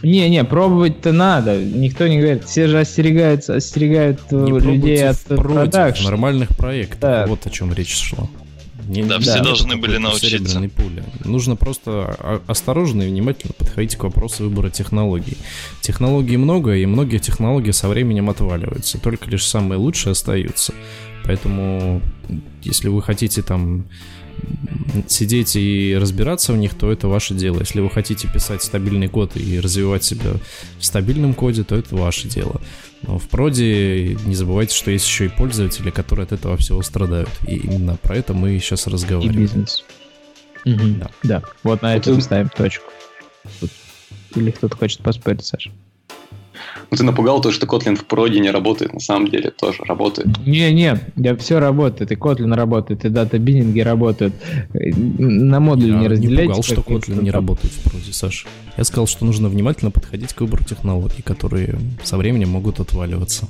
[0.04, 1.58] Не-не, пробовать-то надо.
[1.58, 2.46] Никто не говорит.
[2.46, 6.04] Все же остерегаются, остерегают э, не людей от продаж.
[6.04, 7.00] нормальных проектов.
[7.00, 7.26] Да.
[7.28, 8.28] Вот о чем речь шла.
[8.88, 10.60] Не, да, все должны были научиться.
[10.76, 11.04] Пули.
[11.24, 15.38] Нужно просто осторожно и внимательно подходить к вопросу выбора технологий.
[15.82, 19.00] Технологий много, и многие технологии со временем отваливаются.
[19.00, 20.74] Только лишь самые лучшие остаются.
[21.24, 22.02] Поэтому,
[22.62, 23.86] если вы хотите там
[25.08, 27.60] сидеть и разбираться в них, то это ваше дело.
[27.60, 30.32] Если вы хотите писать стабильный код и развивать себя
[30.80, 32.62] в стабильном коде, то это ваше дело.
[33.02, 37.30] Но в проде не забывайте, что есть еще и пользователи, которые от этого всего страдают.
[37.48, 39.40] И именно про это мы сейчас разговариваем.
[39.40, 39.84] И бизнес.
[40.66, 40.88] Угу.
[41.00, 41.10] Да.
[41.24, 42.92] да, вот на этом ставим точку.
[44.36, 45.72] Или кто-то хочет поспорить, Саша?
[46.96, 48.94] Ну, ты напугал то, что Kotlin в проде не работает.
[48.94, 50.28] На самом деле тоже работает.
[50.46, 52.10] Не-не, я все работает.
[52.14, 54.34] И Kotlin работает, и дата-биннинги работают.
[54.74, 56.44] На модуле я не разделяйте.
[56.44, 58.48] Я напугал, что Kotlin не работает в проде, Саша.
[58.78, 63.50] Я сказал, что нужно внимательно подходить к выбору технологий, которые со временем могут отваливаться.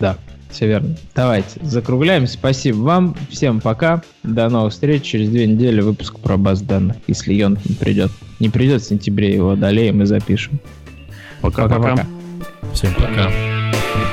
[0.00, 0.18] Да,
[0.50, 0.96] все верно.
[1.14, 2.34] Давайте, закругляемся.
[2.34, 3.16] Спасибо вам.
[3.30, 4.02] Всем пока.
[4.24, 5.04] До новых встреч.
[5.04, 8.10] Через две недели выпуск про баз данных, если Йонтон придет.
[8.40, 10.58] Не придет в сентябре, его одолеем и запишем.
[11.40, 12.08] Пока-пока.
[12.70, 13.26] Всем пока.
[13.26, 14.11] пока.